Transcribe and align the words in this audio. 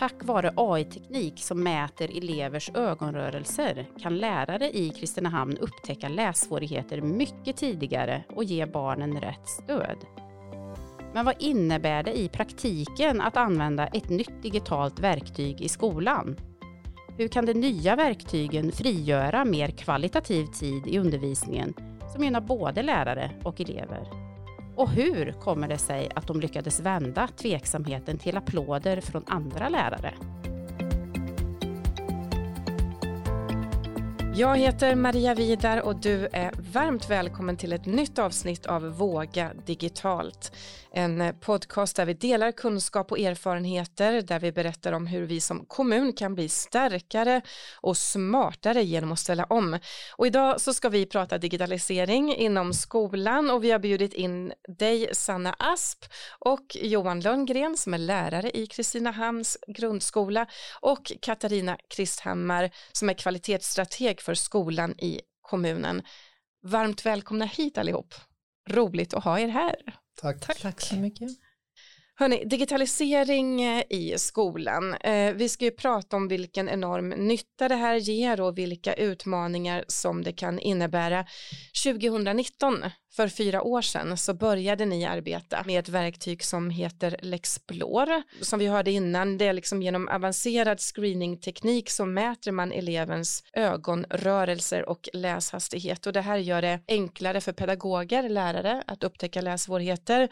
Tack 0.00 0.24
vare 0.24 0.52
AI-teknik 0.56 1.38
som 1.38 1.62
mäter 1.62 2.16
elevers 2.16 2.70
ögonrörelser 2.74 3.86
kan 4.02 4.18
lärare 4.18 4.70
i 4.70 4.90
Kristinehamn 4.90 5.56
upptäcka 5.56 6.08
lässvårigheter 6.08 7.00
mycket 7.00 7.56
tidigare 7.56 8.24
och 8.28 8.44
ge 8.44 8.66
barnen 8.66 9.20
rätt 9.20 9.48
stöd. 9.48 9.96
Men 11.14 11.24
vad 11.24 11.34
innebär 11.38 12.02
det 12.02 12.18
i 12.18 12.28
praktiken 12.28 13.20
att 13.20 13.36
använda 13.36 13.86
ett 13.86 14.08
nytt 14.08 14.42
digitalt 14.42 15.00
verktyg 15.00 15.60
i 15.60 15.68
skolan? 15.68 16.36
Hur 17.18 17.28
kan 17.28 17.46
de 17.46 17.54
nya 17.54 17.96
verktygen 17.96 18.72
frigöra 18.72 19.44
mer 19.44 19.68
kvalitativ 19.68 20.46
tid 20.46 20.86
i 20.86 20.98
undervisningen 20.98 21.74
som 22.12 22.24
gynnar 22.24 22.40
både 22.40 22.82
lärare 22.82 23.30
och 23.44 23.60
elever? 23.60 24.19
Och 24.80 24.90
hur 24.90 25.32
kommer 25.32 25.68
det 25.68 25.78
sig 25.78 26.10
att 26.14 26.26
de 26.26 26.40
lyckades 26.40 26.80
vända 26.80 27.28
tveksamheten 27.28 28.18
till 28.18 28.36
applåder 28.36 29.00
från 29.00 29.24
andra 29.26 29.68
lärare? 29.68 30.14
Jag 34.40 34.56
heter 34.56 34.94
Maria 34.94 35.34
Vidar 35.34 35.80
och 35.80 35.96
du 35.96 36.28
är 36.32 36.52
varmt 36.72 37.10
välkommen 37.10 37.56
till 37.56 37.72
ett 37.72 37.86
nytt 37.86 38.18
avsnitt 38.18 38.66
av 38.66 38.82
Våga 38.82 39.52
digitalt. 39.66 40.52
En 40.92 41.34
podcast 41.40 41.96
där 41.96 42.06
vi 42.06 42.14
delar 42.14 42.52
kunskap 42.52 43.12
och 43.12 43.18
erfarenheter, 43.18 44.22
där 44.22 44.40
vi 44.40 44.52
berättar 44.52 44.92
om 44.92 45.06
hur 45.06 45.26
vi 45.26 45.40
som 45.40 45.64
kommun 45.66 46.12
kan 46.12 46.34
bli 46.34 46.48
starkare 46.48 47.40
och 47.80 47.96
smartare 47.96 48.82
genom 48.82 49.12
att 49.12 49.18
ställa 49.18 49.44
om. 49.44 49.78
Och 50.16 50.26
idag 50.26 50.60
så 50.60 50.74
ska 50.74 50.88
vi 50.88 51.06
prata 51.06 51.38
digitalisering 51.38 52.34
inom 52.34 52.72
skolan 52.72 53.50
och 53.50 53.64
vi 53.64 53.70
har 53.70 53.78
bjudit 53.78 54.14
in 54.14 54.52
dig 54.78 55.08
Sanna 55.12 55.56
Asp 55.58 56.04
och 56.38 56.76
Johan 56.82 57.20
Lundgren 57.20 57.76
som 57.76 57.94
är 57.94 57.98
lärare 57.98 58.50
i 58.50 58.66
Kristinehamns 58.66 59.58
grundskola 59.66 60.46
och 60.80 61.12
Katarina 61.22 61.78
Kristhammar 61.88 62.70
som 62.92 63.08
är 63.08 63.14
kvalitetsstrateg 63.14 64.20
för 64.20 64.29
skolan 64.34 64.94
i 64.98 65.20
kommunen. 65.40 66.02
Varmt 66.62 67.06
välkomna 67.06 67.44
hit 67.44 67.78
allihop. 67.78 68.14
Roligt 68.68 69.14
att 69.14 69.24
ha 69.24 69.38
er 69.38 69.48
här. 69.48 69.76
Tack. 70.20 70.40
Tack, 70.40 70.60
Tack 70.60 70.80
så 70.80 70.96
mycket. 70.96 71.30
Hörrni, 72.20 72.44
digitalisering 72.44 73.62
eh, 73.62 73.84
i 73.90 74.14
skolan. 74.18 74.94
Eh, 74.94 75.32
vi 75.32 75.48
ska 75.48 75.64
ju 75.64 75.70
prata 75.70 76.16
om 76.16 76.28
vilken 76.28 76.68
enorm 76.68 77.08
nytta 77.08 77.68
det 77.68 77.74
här 77.74 77.94
ger 77.96 78.40
och 78.40 78.58
vilka 78.58 78.94
utmaningar 78.94 79.84
som 79.88 80.22
det 80.22 80.32
kan 80.32 80.58
innebära. 80.58 81.26
2019, 81.84 82.84
för 83.16 83.28
fyra 83.28 83.62
år 83.62 83.82
sedan, 83.82 84.16
så 84.16 84.34
började 84.34 84.84
ni 84.86 85.04
arbeta 85.04 85.62
med 85.66 85.78
ett 85.78 85.88
verktyg 85.88 86.44
som 86.44 86.70
heter 86.70 87.16
Lexplore. 87.22 88.22
Som 88.40 88.58
vi 88.58 88.66
hörde 88.66 88.90
innan, 88.90 89.38
det 89.38 89.46
är 89.46 89.52
liksom 89.52 89.82
genom 89.82 90.08
avancerad 90.08 90.80
screeningteknik 90.80 91.90
så 91.90 92.04
mäter 92.04 92.52
man 92.52 92.72
elevens 92.72 93.42
ögonrörelser 93.52 94.88
och 94.88 95.08
läshastighet 95.12 96.06
och 96.06 96.12
det 96.12 96.20
här 96.20 96.36
gör 96.36 96.62
det 96.62 96.80
enklare 96.88 97.40
för 97.40 97.52
pedagoger, 97.52 98.28
lärare 98.28 98.82
att 98.86 99.04
upptäcka 99.04 99.40
lässvårigheter 99.40 100.28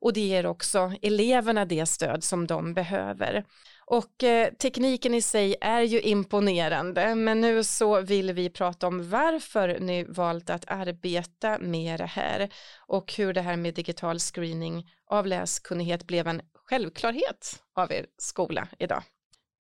och 0.00 0.12
det 0.12 0.20
ger 0.20 0.46
också 0.46 0.92
eleverna 1.02 1.64
det 1.64 1.86
stöd 1.86 2.24
som 2.24 2.46
de 2.46 2.74
behöver. 2.74 3.44
Och 3.86 4.24
eh, 4.24 4.52
tekniken 4.52 5.14
i 5.14 5.22
sig 5.22 5.56
är 5.60 5.82
ju 5.82 6.00
imponerande, 6.00 7.14
men 7.14 7.40
nu 7.40 7.64
så 7.64 8.00
vill 8.00 8.32
vi 8.32 8.50
prata 8.50 8.86
om 8.86 9.10
varför 9.10 9.78
ni 9.80 10.04
valt 10.04 10.50
att 10.50 10.64
arbeta 10.66 11.58
med 11.58 12.00
det 12.00 12.06
här 12.06 12.48
och 12.86 13.12
hur 13.12 13.32
det 13.32 13.40
här 13.40 13.56
med 13.56 13.74
digital 13.74 14.18
screening 14.18 14.90
av 15.06 15.26
läskunnighet 15.26 16.06
blev 16.06 16.26
en 16.26 16.42
självklarhet 16.54 17.62
av 17.74 17.92
er 17.92 18.06
skola 18.18 18.68
idag. 18.78 19.02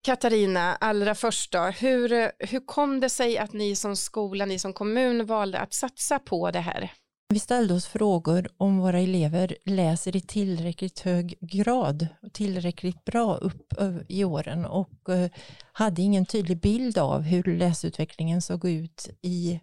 Katarina, 0.03 0.75
allra 0.75 1.15
först 1.15 1.52
då, 1.52 1.59
hur, 1.59 2.31
hur 2.47 2.65
kom 2.65 2.99
det 2.99 3.09
sig 3.09 3.37
att 3.37 3.53
ni 3.53 3.76
som 3.76 3.95
skola, 3.95 4.45
ni 4.45 4.59
som 4.59 4.73
kommun 4.73 5.26
valde 5.26 5.59
att 5.59 5.73
satsa 5.73 6.20
på 6.20 6.52
det 6.52 6.59
här? 6.59 6.92
Vi 7.30 7.39
ställde 7.39 7.73
oss 7.73 7.86
frågor 7.88 8.49
om 8.58 8.77
våra 8.77 8.99
elever 8.99 9.58
läser 9.65 10.15
i 10.15 10.21
tillräckligt 10.21 10.99
hög 10.99 11.38
grad, 11.42 12.08
tillräckligt 12.33 13.05
bra 13.05 13.36
upp 13.36 13.73
i 14.08 14.23
åren 14.23 14.65
och 14.65 14.89
hade 15.71 16.02
ingen 16.02 16.26
tydlig 16.26 16.61
bild 16.61 16.98
av 16.98 17.21
hur 17.21 17.58
läsutvecklingen 17.58 18.42
såg 18.42 18.65
ut 18.65 19.10
i 19.21 19.60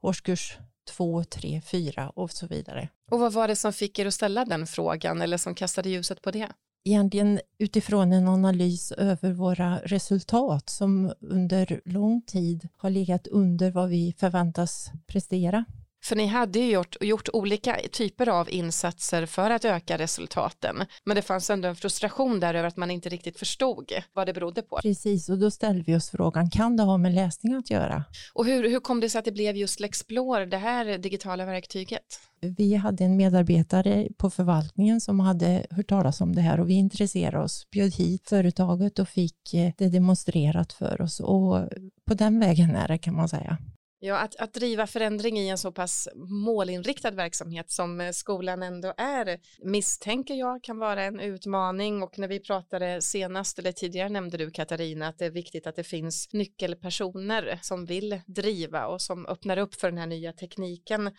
årskurs 0.00 0.58
2, 0.96 1.24
3, 1.24 1.60
4 1.66 2.10
och 2.10 2.30
så 2.30 2.46
vidare. 2.46 2.88
Och 3.10 3.18
vad 3.18 3.32
var 3.32 3.48
det 3.48 3.56
som 3.56 3.72
fick 3.72 3.98
er 3.98 4.06
att 4.06 4.14
ställa 4.14 4.44
den 4.44 4.66
frågan 4.66 5.22
eller 5.22 5.36
som 5.36 5.54
kastade 5.54 5.90
ljuset 5.90 6.22
på 6.22 6.30
det? 6.30 6.48
Egentligen 6.84 7.40
utifrån 7.58 8.12
en 8.12 8.28
analys 8.28 8.92
över 8.92 9.32
våra 9.32 9.78
resultat 9.78 10.68
som 10.68 11.12
under 11.20 11.80
lång 11.84 12.22
tid 12.22 12.68
har 12.76 12.90
legat 12.90 13.26
under 13.26 13.70
vad 13.70 13.88
vi 13.88 14.14
förväntas 14.18 14.90
prestera. 15.06 15.64
För 16.04 16.16
ni 16.16 16.26
hade 16.26 16.58
ju 16.58 16.70
gjort, 16.70 16.96
gjort 17.00 17.28
olika 17.32 17.76
typer 17.92 18.28
av 18.28 18.50
insatser 18.50 19.26
för 19.26 19.50
att 19.50 19.64
öka 19.64 19.98
resultaten. 19.98 20.84
Men 21.04 21.16
det 21.16 21.22
fanns 21.22 21.50
ändå 21.50 21.68
en 21.68 21.76
frustration 21.76 22.40
där 22.40 22.54
över 22.54 22.68
att 22.68 22.76
man 22.76 22.90
inte 22.90 23.08
riktigt 23.08 23.38
förstod 23.38 23.92
vad 24.12 24.26
det 24.26 24.32
berodde 24.32 24.62
på. 24.62 24.78
Precis, 24.82 25.28
och 25.28 25.38
då 25.38 25.50
ställde 25.50 25.82
vi 25.86 25.96
oss 25.96 26.10
frågan, 26.10 26.50
kan 26.50 26.76
det 26.76 26.82
ha 26.82 26.96
med 26.98 27.14
läsning 27.14 27.54
att 27.54 27.70
göra? 27.70 28.04
Och 28.34 28.46
hur, 28.46 28.68
hur 28.68 28.80
kom 28.80 29.00
det 29.00 29.10
sig 29.10 29.18
att 29.18 29.24
det 29.24 29.32
blev 29.32 29.56
just 29.56 29.80
Lexplore, 29.80 30.46
det 30.46 30.56
här 30.56 30.98
digitala 30.98 31.44
verktyget? 31.44 32.20
Vi 32.40 32.74
hade 32.74 33.04
en 33.04 33.16
medarbetare 33.16 34.08
på 34.18 34.30
förvaltningen 34.30 35.00
som 35.00 35.20
hade 35.20 35.66
hört 35.70 35.88
talas 35.88 36.20
om 36.20 36.34
det 36.34 36.40
här 36.40 36.60
och 36.60 36.68
vi 36.68 36.74
intresserade 36.74 37.44
oss, 37.44 37.70
bjöd 37.70 37.94
hit 37.94 38.28
företaget 38.28 38.98
och 38.98 39.08
fick 39.08 39.54
eh, 39.54 39.72
det 39.78 39.88
demonstrerat 39.88 40.72
för 40.72 41.00
oss 41.00 41.20
och 41.20 41.68
på 42.06 42.14
den 42.14 42.40
vägen 42.40 42.76
är 42.76 42.88
det 42.88 42.98
kan 42.98 43.14
man 43.14 43.28
säga. 43.28 43.58
Ja, 44.06 44.16
att, 44.16 44.36
att 44.36 44.54
driva 44.54 44.86
förändring 44.86 45.38
i 45.38 45.48
en 45.48 45.58
så 45.58 45.72
pass 45.72 46.08
målinriktad 46.14 47.10
verksamhet 47.10 47.70
som 47.70 48.00
eh, 48.00 48.10
skolan 48.10 48.62
ändå 48.62 48.94
är 48.96 49.40
misstänker 49.62 50.34
jag 50.34 50.62
kan 50.62 50.78
vara 50.78 51.04
en 51.04 51.20
utmaning. 51.20 52.02
Och 52.02 52.18
när 52.18 52.28
vi 52.28 52.40
pratade 52.40 53.02
senast 53.02 53.58
eller 53.58 53.72
tidigare 53.72 54.08
nämnde 54.08 54.36
du 54.36 54.50
Katarina 54.50 55.08
att 55.08 55.18
det 55.18 55.26
är 55.26 55.30
viktigt 55.30 55.66
att 55.66 55.76
det 55.76 55.84
finns 55.84 56.28
nyckelpersoner 56.32 57.58
som 57.62 57.84
vill 57.84 58.20
driva 58.26 58.86
och 58.86 59.02
som 59.02 59.26
öppnar 59.26 59.58
upp 59.58 59.74
för 59.74 59.90
den 59.90 59.98
här 59.98 60.06
nya 60.06 60.32
tekniken 60.32 61.10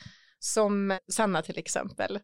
som 0.46 1.00
Sanna 1.08 1.42
till 1.42 1.58
exempel. 1.58 2.20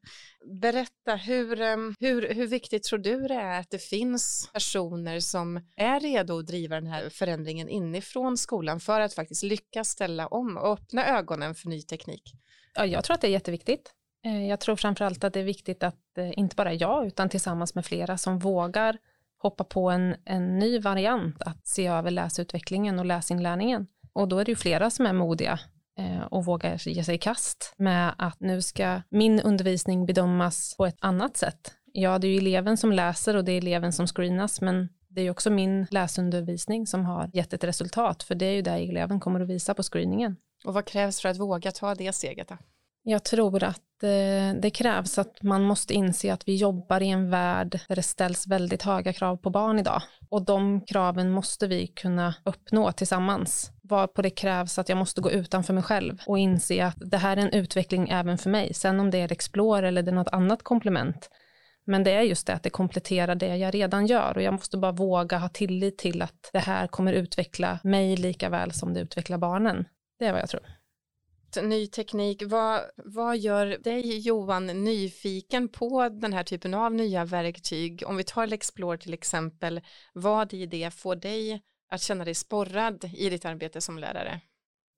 Berätta, 0.62 1.16
hur, 1.16 1.56
hur, 2.00 2.34
hur 2.34 2.48
viktigt 2.48 2.84
tror 2.84 3.00
du 3.00 3.28
det 3.28 3.34
är 3.34 3.60
att 3.60 3.70
det 3.70 3.84
finns 3.84 4.50
personer 4.54 5.20
som 5.20 5.62
är 5.76 6.00
redo 6.00 6.40
att 6.40 6.48
driva 6.48 6.76
den 6.76 6.88
här 6.88 7.10
förändringen 7.10 7.70
inifrån 7.70 8.38
skolan 8.38 8.80
för 8.80 9.02
att 9.02 9.14
faktiskt 9.14 9.44
lyckas 9.44 9.90
ställa 9.90 10.28
om 10.28 10.58
och 10.58 10.74
öppna 10.74 11.06
ögonen 11.06 11.56
för 11.56 11.70
ny 11.70 11.82
teknik? 11.82 12.34
Ja, 12.74 12.86
jag 12.86 13.04
tror 13.04 13.14
att 13.14 13.22
det 13.22 13.28
är 13.28 13.32
jätteviktigt. 13.32 13.92
Eh, 14.26 14.48
jag 14.48 14.60
tror 14.60 14.76
framförallt 14.76 15.24
att 15.24 15.34
det 15.34 15.40
är 15.40 15.44
viktigt 15.44 15.84
att 15.84 16.18
eh, 16.18 16.40
inte 16.40 16.56
bara 16.56 16.74
jag 16.74 17.08
utan 17.08 17.30
tillsammans 17.30 17.76
med 17.76 17.86
flera 17.86 18.18
som 18.18 18.40
vågar 18.40 18.98
hoppa 19.38 19.64
på 19.64 19.90
en, 19.90 20.16
en 20.26 20.60
ny 20.60 20.80
variant 20.80 21.42
att 21.42 21.68
se 21.68 21.88
över 21.88 22.12
läsutvecklingen 22.12 23.00
och 23.00 23.06
läsinlärningen. 23.06 23.88
Och 24.14 24.28
då 24.28 24.40
är 24.40 24.46
det 24.46 24.52
ju 24.52 24.56
flera 24.56 24.90
som 24.90 25.06
är 25.06 25.14
modiga 25.14 25.60
och 26.32 26.46
våga 26.46 26.76
ge 26.76 27.04
sig 27.04 27.16
i 27.16 27.18
kast 27.18 27.74
med 27.78 28.14
att 28.18 28.40
nu 28.40 28.62
ska 28.62 29.02
min 29.10 29.40
undervisning 29.40 30.06
bedömas 30.06 30.76
på 30.78 30.86
ett 30.86 30.98
annat 31.00 31.38
sätt. 31.38 31.74
Ja, 31.94 32.20
det 32.20 32.28
är 32.28 32.32
ju 32.32 32.38
eleven 32.38 32.78
som 32.78 32.92
läser 32.92 33.36
och 33.36 33.46
det 33.46 33.52
är 33.52 33.58
eleven 33.58 33.94
som 33.94 34.08
screenas, 34.08 34.62
men 34.62 34.90
det 35.10 35.22
är 35.22 35.24
ju 35.24 35.30
också 35.30 35.50
min 35.50 35.88
läsundervisning 35.92 36.88
som 36.88 37.06
har 37.06 37.30
gett 37.34 37.54
ett 37.54 37.64
resultat, 37.64 38.24
för 38.24 38.36
det 38.36 38.46
är 38.46 38.52
ju 38.52 38.62
det 38.62 38.72
eleven 38.72 39.20
kommer 39.20 39.40
att 39.40 39.50
visa 39.50 39.74
på 39.74 39.84
screeningen. 39.84 40.36
Och 40.66 40.74
vad 40.74 40.86
krävs 40.86 41.22
för 41.22 41.30
att 41.30 41.40
våga 41.40 41.72
ta 41.72 41.96
det 41.96 42.14
steget 42.14 42.48
då? 42.48 42.58
Jag 43.04 43.24
tror 43.24 43.64
att 43.64 44.04
eh, 44.04 44.62
det 44.62 44.72
krävs 44.74 45.18
att 45.18 45.44
man 45.44 45.64
måste 45.64 45.94
inse 45.94 46.34
att 46.34 46.48
vi 46.48 46.56
jobbar 46.56 47.02
i 47.02 47.10
en 47.10 47.30
värld 47.30 47.80
där 47.88 47.96
det 47.96 48.04
ställs 48.04 48.48
väldigt 48.48 48.84
höga 48.84 49.14
krav 49.14 49.38
på 49.38 49.50
barn 49.50 49.80
idag. 49.80 50.02
Och 50.30 50.46
de 50.46 50.82
kraven 50.82 51.32
måste 51.32 51.68
vi 51.68 51.88
kunna 51.88 52.36
uppnå 52.44 52.92
tillsammans. 52.92 53.72
Varpå 53.92 54.22
det 54.22 54.30
krävs 54.30 54.80
att 54.80 54.90
jag 54.90 54.98
måste 54.98 55.22
gå 55.22 55.32
utanför 55.32 55.74
mig 55.74 55.84
själv 55.84 56.18
och 56.26 56.40
inse 56.40 56.86
att 56.86 56.98
det 56.98 57.18
här 57.18 57.38
är 57.38 57.42
en 57.42 57.54
utveckling 57.54 58.10
även 58.10 58.38
för 58.38 58.50
mig. 58.50 58.74
Sen 58.74 59.00
om 59.00 59.12
det 59.12 59.18
är 59.18 59.32
Explore 59.32 59.88
eller 59.88 60.04
det 60.04 60.12
är 60.12 60.16
något 60.16 60.34
annat 60.34 60.64
komplement. 60.64 61.30
Men 61.86 62.04
det 62.04 62.12
är 62.12 62.22
just 62.22 62.48
det 62.48 62.54
att 62.54 62.64
det 62.64 62.70
kompletterar 62.70 63.36
det 63.36 63.58
jag 63.58 63.74
redan 63.74 64.06
gör 64.06 64.38
och 64.38 64.44
jag 64.44 64.54
måste 64.54 64.78
bara 64.78 64.92
våga 64.92 65.38
ha 65.38 65.50
tillit 65.50 65.98
till 65.98 66.22
att 66.22 66.50
det 66.54 66.60
här 66.60 66.88
kommer 66.88 67.14
utveckla 67.14 67.80
mig 67.84 68.18
lika 68.18 68.50
väl 68.50 68.72
som 68.72 68.94
det 68.94 69.00
utvecklar 69.00 69.38
barnen. 69.38 69.86
Det 70.20 70.26
är 70.26 70.32
vad 70.32 70.42
jag 70.42 70.50
tror 70.50 70.62
ny 71.62 71.88
teknik. 71.88 72.44
Vad, 72.46 72.82
vad 72.96 73.38
gör 73.38 73.66
dig 73.66 74.20
Johan 74.20 74.66
nyfiken 74.68 75.70
på 75.70 76.10
den 76.10 76.34
här 76.34 76.44
typen 76.44 76.74
av 76.74 76.94
nya 76.94 77.26
verktyg? 77.26 78.04
Om 78.06 78.18
vi 78.18 78.24
tar 78.24 78.48
Lexplore 78.48 78.98
till 78.98 79.14
exempel, 79.14 79.82
vad 80.14 80.54
i 80.54 80.66
det 80.66 80.94
får 80.94 81.16
dig 81.16 81.62
att 81.92 82.02
känna 82.02 82.26
dig 82.26 82.36
sporrad 82.36 83.10
i 83.14 83.30
ditt 83.30 83.46
arbete 83.46 83.82
som 83.82 83.98
lärare? 83.98 84.42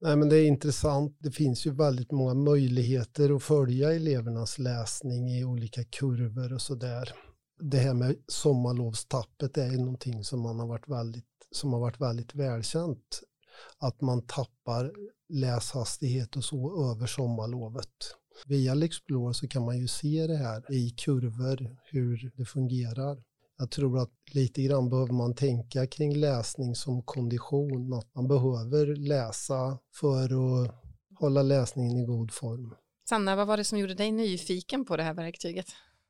Nej, 0.01 0.15
men 0.15 0.29
det 0.29 0.35
är 0.35 0.47
intressant. 0.47 1.17
Det 1.19 1.31
finns 1.31 1.65
ju 1.65 1.71
väldigt 1.71 2.11
många 2.11 2.33
möjligheter 2.33 3.35
att 3.35 3.43
följa 3.43 3.93
elevernas 3.93 4.59
läsning 4.59 5.29
i 5.29 5.43
olika 5.43 5.83
kurvor 5.83 6.53
och 6.53 6.61
så 6.61 6.75
där. 6.75 7.13
det 7.61 7.77
här 7.77 7.93
med 7.93 8.15
sommarlovstappet 8.27 9.57
är 9.57 9.71
ju 9.71 9.77
någonting 9.77 10.23
som, 10.23 10.41
man 10.41 10.59
har 10.59 10.67
varit 10.67 10.87
väldigt, 10.87 11.25
som 11.51 11.73
har 11.73 11.79
varit 11.79 12.01
väldigt 12.01 12.35
välkänt. 12.35 13.21
Att 13.77 14.01
man 14.01 14.21
tappar 14.21 14.91
läshastighet 15.29 16.35
och 16.35 16.43
så 16.43 16.91
över 16.91 17.07
sommarlovet. 17.07 17.89
Via 18.45 18.73
Lexplore 18.73 19.33
så 19.33 19.47
kan 19.47 19.65
man 19.65 19.79
ju 19.79 19.87
se 19.87 20.27
det 20.27 20.37
här 20.37 20.73
i 20.73 20.89
kurvor, 20.89 21.77
hur 21.83 22.31
det 22.35 22.45
fungerar. 22.45 23.23
Jag 23.63 23.71
tror 23.71 23.99
att 23.99 24.11
lite 24.31 24.61
grann 24.61 24.89
behöver 24.89 25.13
man 25.13 25.35
tänka 25.35 25.87
kring 25.87 26.15
läsning 26.15 26.75
som 26.75 27.03
kondition, 27.03 27.93
att 27.93 28.15
man 28.15 28.27
behöver 28.27 28.95
läsa 28.95 29.77
för 29.93 30.23
att 30.23 30.71
hålla 31.19 31.41
läsningen 31.43 31.97
i 31.97 32.05
god 32.05 32.31
form. 32.31 32.75
Sanna, 33.09 33.35
vad 33.35 33.47
var 33.47 33.57
det 33.57 33.63
som 33.63 33.79
gjorde 33.79 33.93
dig 33.93 34.11
nyfiken 34.11 34.85
på 34.85 34.97
det 34.97 35.03
här 35.03 35.13
verktyget? 35.13 35.65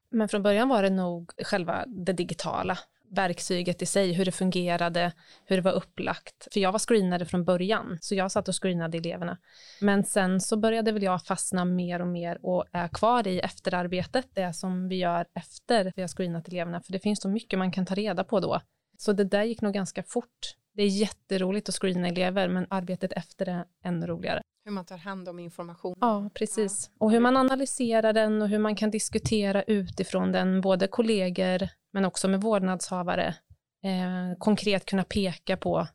Men 0.09 0.29
från 0.29 0.43
början 0.43 0.69
var 0.69 0.83
det 0.83 0.89
nog 0.89 1.31
själva 1.43 1.85
det 1.87 2.13
digitala 2.13 2.77
verktyget 3.13 3.81
i 3.81 3.85
sig, 3.85 4.13
hur 4.13 4.25
det 4.25 4.31
fungerade, 4.31 5.11
hur 5.45 5.55
det 5.55 5.61
var 5.61 5.71
upplagt. 5.71 6.47
För 6.53 6.59
jag 6.59 6.71
var 6.71 6.79
screenare 6.79 7.25
från 7.25 7.45
början, 7.45 7.97
så 8.01 8.15
jag 8.15 8.31
satt 8.31 8.47
och 8.47 8.63
screenade 8.63 8.97
eleverna. 8.97 9.37
Men 9.81 10.03
sen 10.03 10.41
så 10.41 10.57
började 10.57 10.91
väl 10.91 11.03
jag 11.03 11.25
fastna 11.25 11.65
mer 11.65 12.01
och 12.01 12.07
mer 12.07 12.45
och 12.45 12.65
är 12.71 12.87
kvar 12.87 13.27
i 13.27 13.39
efterarbetet, 13.39 14.27
det 14.33 14.53
som 14.53 14.87
vi 14.87 14.95
gör 14.95 15.25
efter 15.35 15.93
vi 15.95 16.01
har 16.01 16.09
screenat 16.09 16.47
eleverna, 16.47 16.81
för 16.81 16.91
det 16.91 16.99
finns 16.99 17.21
så 17.21 17.29
mycket 17.29 17.59
man 17.59 17.71
kan 17.71 17.85
ta 17.85 17.95
reda 17.95 18.23
på 18.23 18.39
då. 18.39 18.61
Så 18.97 19.13
det 19.13 19.23
där 19.23 19.43
gick 19.43 19.61
nog 19.61 19.73
ganska 19.73 20.03
fort. 20.03 20.55
Det 20.75 20.83
är 20.83 20.87
jätteroligt 20.87 21.69
att 21.69 21.75
screena 21.75 22.07
elever, 22.07 22.47
men 22.47 22.67
arbetet 22.69 23.13
efter 23.13 23.49
är 23.49 23.65
ännu 23.83 24.07
roligare. 24.07 24.41
Hur 24.65 24.71
man 24.71 24.85
tar 24.85 24.97
hand 24.97 25.29
om 25.29 25.39
information. 25.39 25.95
Ja, 25.99 26.29
precis. 26.33 26.91
Och 26.99 27.11
hur 27.11 27.19
man 27.19 27.37
analyserar 27.37 28.13
den 28.13 28.41
och 28.41 28.49
hur 28.49 28.59
man 28.59 28.75
kan 28.75 28.91
diskutera 28.91 29.63
utifrån 29.63 30.31
den, 30.31 30.61
både 30.61 30.87
kollegor 30.87 31.69
men 31.93 32.05
också 32.05 32.27
med 32.27 32.41
vårdnadshavare. 32.41 33.35
Eh, 33.83 34.37
konkret 34.39 34.85
kunna 34.85 35.03
peka 35.03 35.57
på, 35.57 35.87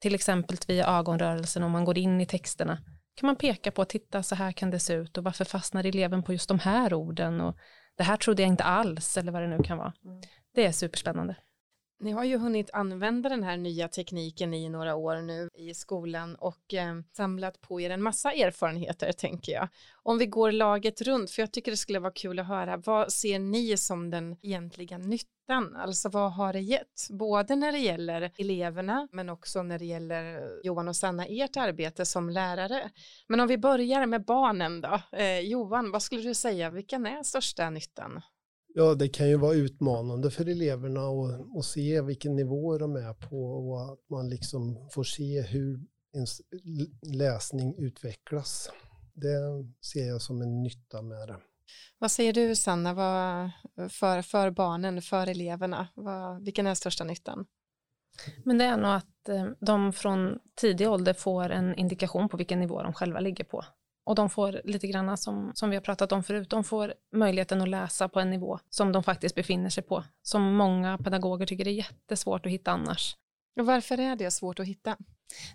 till 0.00 0.14
exempel 0.14 0.56
via 0.68 0.86
ögonrörelsen 0.86 1.62
om 1.62 1.72
man 1.72 1.84
går 1.84 1.98
in 1.98 2.20
i 2.20 2.26
texterna, 2.26 2.78
kan 3.18 3.26
man 3.26 3.36
peka 3.36 3.70
på, 3.70 3.84
titta 3.84 4.22
så 4.22 4.34
här 4.34 4.52
kan 4.52 4.70
det 4.70 4.78
se 4.78 4.94
ut 4.94 5.18
och 5.18 5.24
varför 5.24 5.44
fastnar 5.44 5.86
eleven 5.86 6.22
på 6.22 6.32
just 6.32 6.48
de 6.48 6.58
här 6.58 6.94
orden 6.94 7.40
och 7.40 7.56
det 7.96 8.02
här 8.02 8.16
trodde 8.16 8.42
jag 8.42 8.48
inte 8.48 8.64
alls 8.64 9.16
eller 9.16 9.32
vad 9.32 9.42
det 9.42 9.48
nu 9.48 9.62
kan 9.62 9.78
vara. 9.78 9.92
Mm. 10.04 10.20
Det 10.54 10.66
är 10.66 10.72
superspännande. 10.72 11.36
Ni 12.00 12.12
har 12.12 12.24
ju 12.24 12.36
hunnit 12.36 12.70
använda 12.72 13.28
den 13.28 13.42
här 13.42 13.56
nya 13.56 13.88
tekniken 13.88 14.54
i 14.54 14.68
några 14.68 14.94
år 14.94 15.16
nu 15.16 15.48
i 15.54 15.74
skolan 15.74 16.34
och 16.34 16.74
eh, 16.74 16.94
samlat 17.12 17.60
på 17.60 17.80
er 17.80 17.90
en 17.90 18.02
massa 18.02 18.32
erfarenheter 18.32 19.12
tänker 19.12 19.52
jag. 19.52 19.68
Om 20.02 20.18
vi 20.18 20.26
går 20.26 20.52
laget 20.52 21.00
runt, 21.00 21.30
för 21.30 21.42
jag 21.42 21.52
tycker 21.52 21.70
det 21.70 21.76
skulle 21.76 21.98
vara 21.98 22.12
kul 22.12 22.38
att 22.38 22.46
höra, 22.46 22.76
vad 22.76 23.12
ser 23.12 23.38
ni 23.38 23.76
som 23.76 24.10
den 24.10 24.36
egentliga 24.42 24.98
nyttan? 24.98 25.76
Alltså 25.76 26.08
vad 26.08 26.32
har 26.32 26.52
det 26.52 26.60
gett? 26.60 27.06
Både 27.10 27.56
när 27.56 27.72
det 27.72 27.78
gäller 27.78 28.32
eleverna 28.38 29.08
men 29.12 29.28
också 29.28 29.62
när 29.62 29.78
det 29.78 29.84
gäller 29.84 30.36
eh, 30.36 30.48
Johan 30.64 30.88
och 30.88 30.96
Sanna, 30.96 31.26
ert 31.26 31.56
arbete 31.56 32.06
som 32.06 32.30
lärare. 32.30 32.90
Men 33.26 33.40
om 33.40 33.48
vi 33.48 33.58
börjar 33.58 34.06
med 34.06 34.24
barnen 34.24 34.80
då. 34.80 35.00
Eh, 35.12 35.40
Johan, 35.40 35.90
vad 35.90 36.02
skulle 36.02 36.22
du 36.22 36.34
säga, 36.34 36.70
vilken 36.70 37.06
är 37.06 37.22
största 37.22 37.70
nyttan? 37.70 38.22
Ja, 38.78 38.94
det 38.94 39.08
kan 39.08 39.28
ju 39.28 39.36
vara 39.36 39.54
utmanande 39.54 40.30
för 40.30 40.48
eleverna 40.48 41.00
att 41.58 41.64
se 41.64 42.00
vilken 42.00 42.36
nivå 42.36 42.78
de 42.78 42.96
är 42.96 43.12
på 43.12 43.42
och 43.44 43.92
att 43.92 44.10
man 44.10 44.28
liksom 44.28 44.88
får 44.90 45.04
se 45.04 45.42
hur 45.42 45.80
ens 46.14 46.40
läsning 47.02 47.74
utvecklas. 47.78 48.70
Det 49.14 49.38
ser 49.92 50.08
jag 50.08 50.22
som 50.22 50.42
en 50.42 50.62
nytta 50.62 51.02
med 51.02 51.28
det. 51.28 51.36
Vad 51.98 52.10
säger 52.10 52.32
du 52.32 52.56
Sanna, 52.56 52.94
vad, 52.94 53.50
för, 53.90 54.22
för 54.22 54.50
barnen, 54.50 55.02
för 55.02 55.26
eleverna, 55.26 55.88
vad, 55.94 56.44
vilken 56.44 56.66
är 56.66 56.74
största 56.74 57.04
nyttan? 57.04 57.46
Men 58.44 58.58
det 58.58 58.64
är 58.64 58.76
nog 58.76 58.90
att 58.90 59.28
eh, 59.28 59.46
de 59.60 59.92
från 59.92 60.38
tidig 60.54 60.88
ålder 60.88 61.12
får 61.12 61.50
en 61.50 61.74
indikation 61.74 62.28
på 62.28 62.36
vilken 62.36 62.60
nivå 62.60 62.82
de 62.82 62.92
själva 62.92 63.20
ligger 63.20 63.44
på. 63.44 63.64
Och 64.08 64.14
de 64.14 64.30
får 64.30 64.60
lite 64.64 64.86
grann 64.86 65.16
som, 65.16 65.50
som 65.54 65.70
vi 65.70 65.76
har 65.76 65.80
pratat 65.80 66.12
om 66.12 66.22
förut, 66.22 66.50
de 66.50 66.64
får 66.64 66.94
möjligheten 67.12 67.62
att 67.62 67.68
läsa 67.68 68.08
på 68.08 68.20
en 68.20 68.30
nivå 68.30 68.58
som 68.70 68.92
de 68.92 69.02
faktiskt 69.02 69.34
befinner 69.34 69.70
sig 69.70 69.82
på, 69.82 70.04
som 70.22 70.56
många 70.56 70.98
pedagoger 70.98 71.46
tycker 71.46 71.68
är 71.68 71.72
jättesvårt 71.72 72.46
att 72.46 72.52
hitta 72.52 72.70
annars. 72.70 73.16
Och 73.60 73.66
varför 73.66 74.00
är 74.00 74.16
det 74.16 74.30
svårt 74.30 74.60
att 74.60 74.66
hitta? 74.66 74.96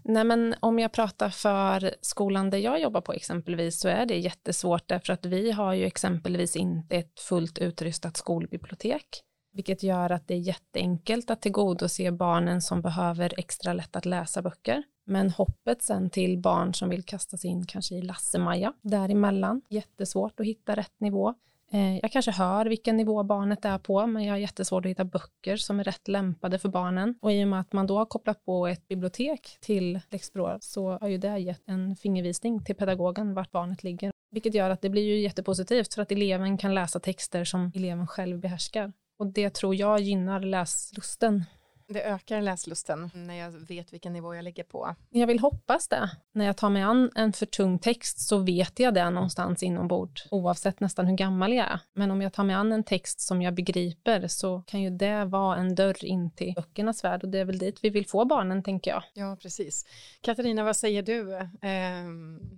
Nej, 0.04 0.24
men 0.24 0.56
om 0.60 0.80
jag 0.80 0.92
pratar 0.92 1.30
för 1.30 1.96
skolan 2.02 2.50
där 2.50 2.58
jag 2.58 2.82
jobbar 2.82 3.02
på 3.02 3.14
exempelvis 3.14 3.80
så 3.80 3.88
är 3.88 4.06
det 4.06 4.18
jättesvårt 4.18 4.88
därför 4.88 5.14
att 5.14 5.26
vi 5.26 5.52
har 5.52 5.74
ju 5.74 5.86
exempelvis 5.86 6.56
inte 6.56 6.96
ett 6.96 7.20
fullt 7.20 7.58
utrustat 7.58 8.18
skolbibliotek 8.18 9.24
vilket 9.54 9.84
gör 9.84 10.10
att 10.10 10.28
det 10.28 10.34
är 10.34 10.40
jätteenkelt 10.40 11.30
att 11.30 11.42
tillgodose 11.42 12.12
barnen 12.12 12.62
som 12.62 12.82
behöver 12.82 13.34
extra 13.38 13.74
lätt 13.74 13.96
att 13.96 14.06
läsa 14.06 14.42
böcker. 14.42 14.84
Men 15.06 15.30
hoppet 15.30 15.82
sen 15.82 16.10
till 16.10 16.38
barn 16.38 16.74
som 16.74 16.90
vill 16.90 17.04
kasta 17.04 17.38
sig 17.38 17.50
in 17.50 17.66
kanske 17.66 17.96
i 17.96 18.02
Lasse-Maja 18.02 18.74
däremellan, 18.82 19.62
jättesvårt 19.70 20.40
att 20.40 20.46
hitta 20.46 20.76
rätt 20.76 21.00
nivå. 21.00 21.34
Eh, 21.74 21.98
jag 21.98 22.12
kanske 22.12 22.32
hör 22.32 22.66
vilken 22.66 22.98
nivå 22.98 23.24
barnet 23.24 23.66
är 23.66 23.78
på, 23.78 24.08
men 24.08 24.24
jag 24.24 24.34
har 24.34 24.38
jättesvårt 24.38 24.86
att 24.86 24.92
hitta 24.92 25.06
böcker 25.06 25.58
som 25.58 25.80
är 25.80 25.84
rätt 25.84 26.08
lämpade 26.08 26.60
för 26.60 26.70
barnen. 26.70 27.16
Och 27.22 27.32
i 27.34 27.44
och 27.44 27.48
med 27.48 27.60
att 27.60 27.74
man 27.74 27.88
då 27.88 27.98
har 27.98 28.06
kopplat 28.06 28.46
på 28.46 28.68
ett 28.68 28.88
bibliotek 28.88 29.58
till 29.62 30.00
Lexplore 30.10 30.58
så 30.62 30.98
har 31.02 31.08
ju 31.08 31.18
det 31.18 31.38
gett 31.38 31.62
en 31.66 31.96
fingervisning 31.96 32.64
till 32.64 32.76
pedagogen 32.76 33.34
vart 33.34 33.52
barnet 33.52 33.84
ligger. 33.84 34.12
Vilket 34.32 34.54
gör 34.54 34.70
att 34.70 34.82
det 34.82 34.90
blir 34.90 35.04
ju 35.04 35.20
jättepositivt 35.20 35.94
för 35.94 36.02
att 36.02 36.12
eleven 36.12 36.58
kan 36.58 36.76
läsa 36.76 37.00
texter 37.00 37.44
som 37.44 37.72
eleven 37.76 38.08
själv 38.08 38.40
behärskar. 38.40 38.94
Och 39.18 39.28
det 39.28 39.50
tror 39.50 39.76
jag 39.76 40.00
gynnar 40.00 40.40
läslusten. 40.40 41.44
Det 41.94 42.04
ökar 42.04 42.42
läslusten 42.42 43.10
när 43.14 43.34
jag 43.34 43.52
vet 43.52 43.94
vilken 43.94 44.14
nivå 44.14 44.36
jag 44.36 44.44
ligger 44.44 44.64
på. 44.64 44.96
Jag 45.10 45.28
vill 45.28 45.40
hoppas 45.40 45.88
det. 45.88 46.10
När 46.32 46.46
jag 46.46 46.58
tar 46.58 46.70
mig 46.70 46.82
an 46.82 47.12
en 47.16 47.34
för 47.34 47.46
tung 47.46 47.80
text 47.80 48.28
så 48.28 48.38
vet 48.38 48.80
jag 48.80 48.94
det 48.94 49.10
någonstans 49.10 49.64
inombords, 49.64 50.28
oavsett 50.32 50.80
nästan 50.80 51.08
hur 51.08 51.16
gammal 51.16 51.54
jag 51.54 51.68
är. 51.68 51.80
Men 51.94 52.12
om 52.12 52.22
jag 52.22 52.34
tar 52.34 52.44
mig 52.44 52.56
an 52.56 52.72
en 52.72 52.84
text 52.84 53.22
som 53.22 53.42
jag 53.42 53.54
begriper 53.54 54.28
så 54.28 54.62
kan 54.68 54.82
ju 54.82 54.90
det 54.90 55.26
vara 55.26 55.58
en 55.58 55.76
dörr 55.76 56.06
in 56.06 56.32
till 56.32 56.54
böckernas 56.54 57.04
värld 57.04 57.24
och 57.24 57.30
det 57.30 57.40
är 57.40 57.46
väl 57.46 57.58
dit 57.58 57.80
vi 57.82 57.90
vill 57.90 58.08
få 58.08 58.26
barnen, 58.26 58.64
tänker 58.64 58.92
jag. 58.92 59.04
Ja, 59.14 59.38
precis. 59.42 59.86
Katarina, 60.22 60.64
vad 60.64 60.76
säger 60.76 61.04
du 61.04 61.36
eh, 61.36 61.50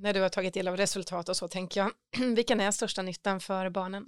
när 0.02 0.14
du 0.14 0.22
har 0.22 0.30
tagit 0.30 0.54
del 0.54 0.68
av 0.68 0.78
resultat 0.78 1.30
och 1.30 1.38
så, 1.38 1.48
tänker 1.48 1.82
jag. 1.82 1.92
Vilken 2.36 2.60
är 2.60 2.72
största 2.72 3.02
nyttan 3.02 3.40
för 3.40 3.70
barnen? 3.70 4.06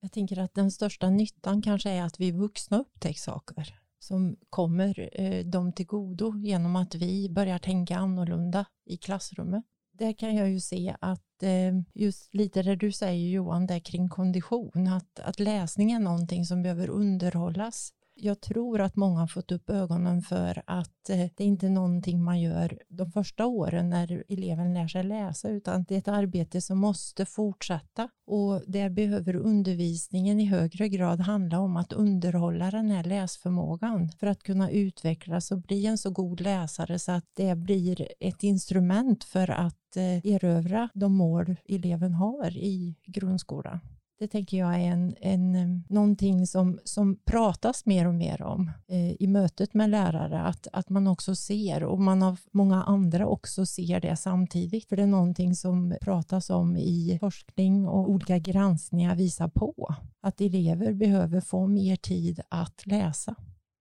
Jag 0.00 0.12
tänker 0.12 0.38
att 0.38 0.54
den 0.54 0.70
största 0.70 1.10
nyttan 1.10 1.62
kanske 1.62 1.90
är 1.90 2.02
att 2.02 2.20
vi 2.20 2.30
vuxna 2.32 2.78
upptäcker 2.78 3.20
saker 3.20 3.74
som 4.04 4.36
kommer 4.50 5.08
eh, 5.20 5.44
dem 5.44 5.72
till 5.72 5.86
godo 5.86 6.36
genom 6.36 6.76
att 6.76 6.94
vi 6.94 7.28
börjar 7.30 7.58
tänka 7.58 7.96
annorlunda 7.96 8.66
i 8.86 8.96
klassrummet. 8.96 9.64
Där 9.92 10.12
kan 10.12 10.36
jag 10.36 10.50
ju 10.50 10.60
se 10.60 10.96
att 11.00 11.42
eh, 11.42 11.72
just 11.94 12.34
lite 12.34 12.62
det 12.62 12.76
du 12.76 12.92
säger 12.92 13.30
Johan, 13.30 13.66
där 13.66 13.78
kring 13.78 14.08
kondition, 14.08 14.88
att, 14.88 15.20
att 15.20 15.40
läsning 15.40 15.92
är 15.92 16.00
någonting 16.00 16.44
som 16.44 16.62
behöver 16.62 16.90
underhållas. 16.90 17.92
Jag 18.16 18.40
tror 18.40 18.80
att 18.80 18.96
många 18.96 19.20
har 19.20 19.26
fått 19.26 19.52
upp 19.52 19.70
ögonen 19.70 20.22
för 20.22 20.62
att 20.66 21.10
eh, 21.10 21.16
det 21.16 21.44
är 21.44 21.46
inte 21.46 21.68
någonting 21.68 22.24
man 22.24 22.40
gör 22.40 22.78
de 22.88 23.10
första 23.10 23.46
åren 23.46 23.90
när 23.90 24.24
eleven 24.28 24.74
lär 24.74 24.88
sig 24.88 25.04
läsa, 25.04 25.48
utan 25.48 25.84
det 25.84 25.94
är 25.94 25.98
ett 25.98 26.08
arbete 26.08 26.60
som 26.60 26.78
måste 26.78 27.26
fortsätta. 27.26 28.08
Och 28.26 28.62
där 28.66 28.90
behöver 28.90 29.36
undervisningen 29.36 30.40
i 30.40 30.44
högre 30.44 30.88
grad 30.88 31.20
handla 31.20 31.58
om 31.58 31.76
att 31.76 31.92
underhålla 31.92 32.70
den 32.70 32.90
här 32.90 33.04
läsförmågan 33.04 34.08
för 34.08 34.26
att 34.26 34.42
kunna 34.42 34.70
utvecklas 34.70 35.50
och 35.50 35.60
bli 35.60 35.86
en 35.86 35.98
så 35.98 36.10
god 36.10 36.40
läsare 36.40 36.98
så 36.98 37.12
att 37.12 37.26
det 37.34 37.54
blir 37.54 38.08
ett 38.20 38.42
instrument 38.42 39.24
för 39.24 39.50
att 39.50 39.96
eh, 39.96 40.26
erövra 40.26 40.88
de 40.94 41.12
mål 41.12 41.56
eleven 41.64 42.14
har 42.14 42.56
i 42.56 42.96
grundskolan. 43.06 43.80
Det 44.24 44.28
tänker 44.28 44.56
jag 44.56 44.74
är 44.74 44.78
en, 44.78 45.16
en, 45.20 45.54
eh, 45.54 45.66
någonting 45.88 46.46
som, 46.46 46.80
som 46.84 47.16
pratas 47.24 47.86
mer 47.86 48.06
och 48.06 48.14
mer 48.14 48.42
om 48.42 48.70
eh, 48.88 49.22
i 49.22 49.26
mötet 49.26 49.74
med 49.74 49.90
lärare, 49.90 50.40
att, 50.40 50.66
att 50.72 50.88
man 50.88 51.06
också 51.06 51.34
ser 51.34 51.84
och 51.84 52.00
man 52.00 52.22
av 52.22 52.40
många 52.50 52.82
andra 52.82 53.26
också 53.26 53.66
ser 53.66 54.00
det 54.00 54.16
samtidigt. 54.16 54.88
För 54.88 54.96
det 54.96 55.02
är 55.02 55.06
någonting 55.06 55.54
som 55.54 55.96
pratas 56.00 56.50
om 56.50 56.76
i 56.76 57.18
forskning 57.20 57.88
och 57.88 58.10
olika 58.10 58.38
granskningar 58.38 59.16
visar 59.16 59.48
på 59.48 59.94
att 60.20 60.40
elever 60.40 60.92
behöver 60.92 61.40
få 61.40 61.66
mer 61.66 61.96
tid 61.96 62.40
att 62.48 62.86
läsa. 62.86 63.34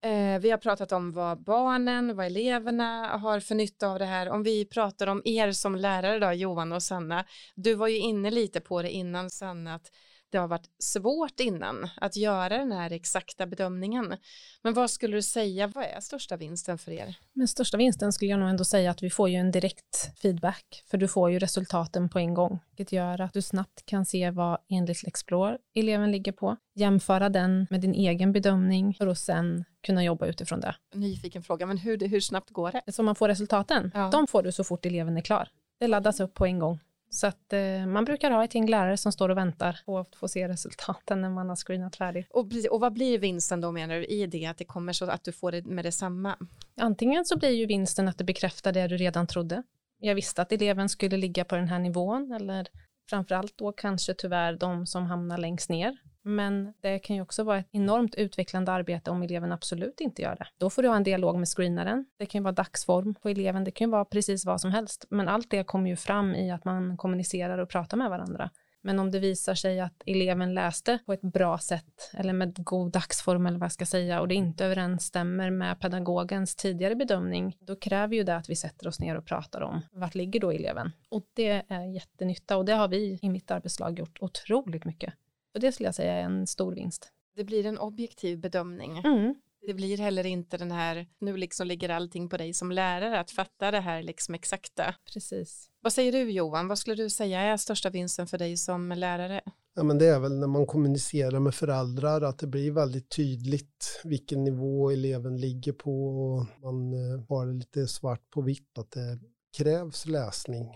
Eh, 0.03 0.39
vi 0.39 0.51
har 0.51 0.57
pratat 0.57 0.91
om 0.91 1.12
vad 1.12 1.43
barnen, 1.43 2.15
vad 2.15 2.25
eleverna 2.25 3.17
har 3.17 3.39
för 3.39 3.55
nytta 3.55 3.88
av 3.88 4.00
det 4.00 4.05
här. 4.05 4.29
Om 4.29 4.43
vi 4.43 4.65
pratar 4.65 5.07
om 5.07 5.21
er 5.25 5.51
som 5.51 5.75
lärare 5.75 6.19
då, 6.19 6.31
Johan 6.31 6.71
och 6.71 6.83
Sanna. 6.83 7.25
Du 7.55 7.73
var 7.73 7.88
ju 7.88 7.97
inne 7.97 8.31
lite 8.31 8.59
på 8.59 8.81
det 8.81 8.91
innan 8.91 9.29
Sanna, 9.29 9.75
att 9.75 9.91
det 10.33 10.39
har 10.39 10.47
varit 10.47 10.69
svårt 10.79 11.39
innan 11.39 11.89
att 11.97 12.15
göra 12.15 12.57
den 12.57 12.71
här 12.71 12.91
exakta 12.91 13.45
bedömningen. 13.47 14.15
Men 14.61 14.73
vad 14.73 14.89
skulle 14.91 15.17
du 15.17 15.21
säga, 15.21 15.67
vad 15.67 15.83
är 15.83 15.99
största 15.99 16.37
vinsten 16.37 16.77
för 16.77 16.91
er? 16.91 17.15
Men 17.33 17.47
största 17.47 17.77
vinsten 17.77 18.13
skulle 18.13 18.31
jag 18.31 18.39
nog 18.39 18.49
ändå 18.49 18.63
säga 18.63 18.91
att 18.91 19.03
vi 19.03 19.09
får 19.09 19.29
ju 19.29 19.35
en 19.35 19.51
direkt 19.51 20.11
feedback, 20.21 20.83
för 20.87 20.97
du 20.97 21.07
får 21.07 21.31
ju 21.31 21.39
resultaten 21.39 22.09
på 22.09 22.19
en 22.19 22.33
gång, 22.33 22.59
vilket 22.69 22.91
gör 22.91 23.21
att 23.21 23.33
du 23.33 23.41
snabbt 23.41 23.85
kan 23.85 24.05
se 24.05 24.31
vad 24.31 24.57
enligt 24.69 25.03
Lexplore 25.03 25.57
eleven 25.75 26.11
ligger 26.11 26.31
på, 26.31 26.57
jämföra 26.75 27.29
den 27.29 27.67
med 27.69 27.81
din 27.81 27.93
egen 27.93 28.31
bedömning 28.31 28.93
för 28.93 29.07
att 29.07 29.19
sen 29.19 29.65
kunna 29.81 30.03
jobba 30.03 30.25
utifrån 30.25 30.59
det. 30.59 30.75
Nyfiken 30.93 31.43
fråga, 31.43 31.65
men 31.65 31.77
hur, 31.77 32.07
hur 32.07 32.19
snabbt 32.19 32.49
går 32.49 32.71
det? 32.85 32.91
Så 32.91 33.03
man 33.03 33.15
får 33.15 33.27
resultaten, 33.27 33.91
Ja. 33.93 34.09
de 34.11 34.27
får 34.27 34.43
du 34.43 34.51
så 34.51 34.63
fort 34.63 34.85
eleven 34.85 35.17
är 35.17 35.21
klar. 35.21 35.49
Det 35.79 35.87
laddas 35.87 36.19
upp 36.19 36.33
på 36.33 36.45
en 36.45 36.59
gång. 36.59 36.79
Så 37.13 37.27
att 37.27 37.53
eh, 37.53 37.86
man 37.88 38.05
brukar 38.05 38.32
ha 38.32 38.43
ett 38.43 38.55
gäng 38.55 38.70
lärare 38.70 38.98
som 38.98 39.12
står 39.12 39.29
och 39.29 39.38
väntar 39.38 39.79
på 39.86 39.98
att 39.98 40.15
få 40.15 40.27
se 40.27 40.48
resultaten 40.48 41.22
när 41.22 41.29
man 41.29 41.50
har 41.50 41.55
screenat 41.55 41.96
färdigt. 41.96 42.27
Och, 42.29 42.48
och 42.72 42.79
vad 42.79 42.93
blir 42.93 43.20
vinsten 43.20 43.62
då 43.62 43.72
menar 43.72 43.96
du 43.96 44.05
i 44.05 44.27
det, 44.27 44.46
att 44.46 44.58
det 44.58 44.65
kommer 44.65 44.93
så 44.93 45.05
att 45.05 45.24
du 45.24 45.32
får 45.32 45.51
det 45.51 45.65
med 45.65 45.86
detsamma? 45.86 46.38
Antingen 46.82 47.25
så 47.25 47.38
blir 47.38 47.50
ju 47.50 47.65
vinsten 47.65 48.08
att 48.08 48.17
det 48.17 48.24
bekräftar 48.24 48.72
det 48.72 48.88
du 48.88 48.98
redan 48.98 49.27
trodde. 49.27 49.63
Jag 50.00 50.15
visste 50.15 50.41
att 50.41 50.51
eleven 50.51 50.89
skulle 50.89 51.17
ligga 51.17 51.46
på 51.46 51.55
den 51.55 51.67
här 51.67 51.79
nivån 51.79 52.32
eller 52.32 52.67
framförallt 53.10 53.58
då 53.58 53.72
kanske 53.72 54.13
tyvärr 54.13 54.53
de 54.53 54.88
som 54.88 55.05
hamnar 55.05 55.38
längst 55.38 55.70
ner. 55.70 55.98
Men 56.23 56.73
det 56.81 56.99
kan 56.99 57.15
ju 57.15 57.21
också 57.21 57.43
vara 57.43 57.57
ett 57.57 57.67
enormt 57.71 58.15
utvecklande 58.15 58.71
arbete 58.71 59.11
om 59.11 59.23
eleven 59.23 59.51
absolut 59.51 60.01
inte 60.01 60.21
gör 60.21 60.35
det. 60.35 60.47
Då 60.57 60.69
får 60.69 60.81
du 60.81 60.87
ha 60.87 60.95
en 60.95 61.03
dialog 61.03 61.37
med 61.37 61.47
screenaren. 61.47 62.05
Det 62.17 62.25
kan 62.25 62.39
ju 62.39 62.43
vara 62.43 62.53
dagsform 62.53 63.15
på 63.15 63.29
eleven, 63.29 63.63
det 63.63 63.71
kan 63.71 63.87
ju 63.87 63.91
vara 63.91 64.05
precis 64.05 64.45
vad 64.45 64.61
som 64.61 64.71
helst. 64.71 65.05
Men 65.09 65.27
allt 65.27 65.49
det 65.49 65.63
kommer 65.63 65.89
ju 65.89 65.95
fram 65.95 66.35
i 66.35 66.51
att 66.51 66.65
man 66.65 66.97
kommunicerar 66.97 67.57
och 67.57 67.69
pratar 67.69 67.97
med 67.97 68.09
varandra. 68.09 68.49
Men 68.85 68.99
om 68.99 69.11
det 69.11 69.19
visar 69.19 69.55
sig 69.55 69.79
att 69.79 70.03
eleven 70.05 70.53
läste 70.53 70.99
på 71.05 71.13
ett 71.13 71.21
bra 71.21 71.57
sätt 71.57 72.11
eller 72.13 72.33
med 72.33 72.63
god 72.65 72.91
dagsform 72.91 73.45
eller 73.45 73.59
vad 73.59 73.65
jag 73.65 73.71
ska 73.71 73.85
säga 73.85 74.21
och 74.21 74.27
det 74.27 74.35
inte 74.35 74.65
överensstämmer 74.65 75.49
med 75.49 75.79
pedagogens 75.79 76.55
tidigare 76.55 76.95
bedömning, 76.95 77.57
då 77.59 77.75
kräver 77.75 78.15
ju 78.15 78.23
det 78.23 78.35
att 78.35 78.49
vi 78.49 78.55
sätter 78.55 78.87
oss 78.87 78.99
ner 78.99 79.17
och 79.17 79.25
pratar 79.25 79.61
om 79.61 79.81
vart 79.91 80.15
ligger 80.15 80.39
då 80.39 80.51
eleven? 80.51 80.91
Och 81.09 81.23
det 81.33 81.63
är 81.67 81.93
jättenytta 81.93 82.57
och 82.57 82.65
det 82.65 82.73
har 82.73 82.87
vi 82.87 83.19
i 83.21 83.29
mitt 83.29 83.51
arbetslag 83.51 83.99
gjort 83.99 84.17
otroligt 84.21 84.85
mycket. 84.85 85.13
Och 85.53 85.60
det 85.60 85.72
skulle 85.72 85.88
jag 85.88 85.95
säga 85.95 86.13
är 86.13 86.24
en 86.24 86.48
stor 86.48 86.75
vinst. 86.75 87.12
Det 87.36 87.43
blir 87.43 87.65
en 87.65 87.77
objektiv 87.77 88.39
bedömning. 88.39 88.98
Mm. 88.98 89.36
Det 89.67 89.74
blir 89.74 89.98
heller 89.98 90.25
inte 90.25 90.57
den 90.57 90.72
här, 90.72 91.07
nu 91.19 91.38
liksom 91.38 91.67
ligger 91.67 91.89
allting 91.89 92.29
på 92.29 92.38
dig 92.38 92.53
som 92.53 92.72
lärare 92.72 93.19
att 93.19 93.31
fatta 93.31 93.72
det 93.72 93.79
här 93.79 94.03
liksom 94.03 94.36
exakta. 94.36 94.95
Precis. 95.13 95.69
Vad 95.81 95.93
säger 95.93 96.12
du 96.12 96.31
Johan, 96.31 96.67
vad 96.67 96.79
skulle 96.79 96.95
du 96.95 97.10
säga 97.10 97.41
är 97.41 97.57
största 97.57 97.89
vinsten 97.89 98.27
för 98.27 98.38
dig 98.38 98.57
som 98.57 98.89
lärare? 98.89 99.41
Ja, 99.75 99.83
men 99.83 99.98
det 99.98 100.05
är 100.05 100.19
väl 100.19 100.39
när 100.39 100.48
man 100.48 100.65
kommunicerar 100.65 101.39
med 101.39 101.55
föräldrar 101.55 102.22
att 102.22 102.39
det 102.39 102.48
blir 102.48 102.72
väldigt 102.72 103.10
tydligt 103.10 104.01
vilken 104.03 104.43
nivå 104.43 104.91
eleven 104.91 105.38
ligger 105.38 105.74
på 105.74 106.07
och 106.07 106.45
man 106.62 106.93
eh, 106.93 107.25
har 107.29 107.48
det 107.48 107.53
lite 107.53 107.88
svart 107.88 108.29
på 108.29 108.41
vitt 108.41 108.77
att 108.77 108.91
det 108.91 109.19
krävs 109.57 110.05
läsning. 110.05 110.67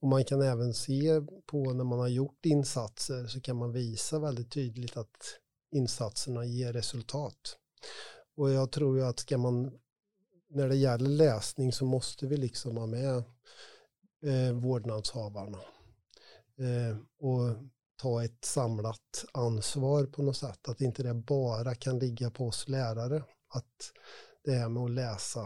Och 0.00 0.08
man 0.08 0.24
kan 0.24 0.42
även 0.42 0.74
se 0.74 1.20
på 1.46 1.72
när 1.72 1.84
man 1.84 1.98
har 1.98 2.08
gjort 2.08 2.46
insatser 2.46 3.26
så 3.26 3.40
kan 3.40 3.56
man 3.56 3.72
visa 3.72 4.18
väldigt 4.18 4.50
tydligt 4.50 4.96
att 4.96 5.16
insatserna 5.70 6.44
ger 6.44 6.72
resultat. 6.72 7.56
Och 8.36 8.50
jag 8.50 8.72
tror 8.72 8.98
ju 8.98 9.04
att 9.04 9.20
ska 9.20 9.38
man, 9.38 9.78
när 10.48 10.68
det 10.68 10.76
gäller 10.76 11.08
läsning 11.08 11.72
så 11.72 11.84
måste 11.84 12.26
vi 12.26 12.36
liksom 12.36 12.76
ha 12.76 12.86
med 12.86 13.16
eh, 14.22 14.52
vårdnadshavarna. 14.52 15.58
Eh, 16.58 16.96
och 17.18 17.56
ta 17.96 18.24
ett 18.24 18.44
samlat 18.44 19.24
ansvar 19.32 20.06
på 20.06 20.22
något 20.22 20.36
sätt. 20.36 20.68
Att 20.68 20.80
inte 20.80 21.02
det 21.02 21.14
bara 21.14 21.74
kan 21.74 21.98
ligga 21.98 22.30
på 22.30 22.46
oss 22.46 22.68
lärare. 22.68 23.22
Att 23.48 23.92
det 24.44 24.52
här 24.52 24.68
med 24.68 24.82
att 24.82 24.90
läsa. 24.90 25.40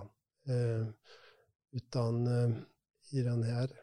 Eh, 0.47 0.87
utan 1.73 2.27
eh, 2.27 2.57
i 3.11 3.23
den 3.23 3.43
här 3.43 3.82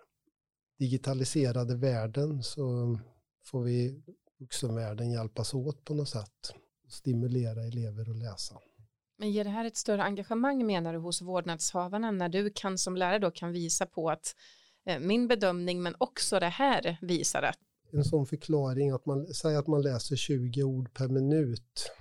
digitaliserade 0.80 1.76
världen 1.76 2.44
så 2.44 2.98
får 3.44 3.64
vi 3.64 4.04
vuxenvärlden 4.40 5.12
hjälpas 5.12 5.54
åt 5.54 5.84
på 5.84 5.94
något 5.94 6.10
sätt. 6.10 6.54
Och 6.86 6.92
stimulera 6.92 7.64
elever 7.64 8.10
att 8.10 8.18
läsa. 8.18 8.56
Men 9.18 9.32
ger 9.32 9.44
det 9.44 9.50
här 9.50 9.66
ett 9.66 9.78
större 9.78 10.04
engagemang 10.04 10.66
menar 10.66 10.94
du 10.94 11.00
hos 11.00 11.22
vårdnadshavarna 11.22 12.12
när 12.12 12.30
du 12.30 12.52
kan 12.56 12.78
som 12.78 12.96
lärare 12.96 13.20
då 13.20 13.32
kan 13.32 13.52
visa 13.52 13.86
på 13.86 14.10
att 14.10 14.36
eh, 14.86 15.00
min 15.00 15.28
bedömning 15.28 15.82
men 15.82 15.96
också 15.98 16.40
det 16.40 16.50
här 16.50 16.98
visar 17.02 17.42
att 17.42 17.60
en 17.92 18.04
sån 18.04 18.26
förklaring 18.26 18.92
att 18.92 19.06
man 19.06 19.28
säger 19.28 19.60
att 19.60 19.68
man 19.68 19.82
läser 19.82 20.16
20 20.16 20.64
ord 20.64 20.94
per 20.94 21.08
minut 21.08 21.92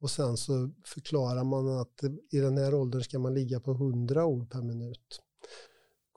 och 0.00 0.10
sen 0.10 0.36
så 0.36 0.70
förklarar 0.84 1.44
man 1.44 1.68
att 1.80 2.00
i 2.32 2.38
den 2.38 2.58
här 2.58 2.74
åldern 2.74 3.02
ska 3.02 3.18
man 3.18 3.34
ligga 3.34 3.60
på 3.60 3.70
100 3.70 4.24
ord 4.24 4.50
per 4.50 4.62
minut. 4.62 5.22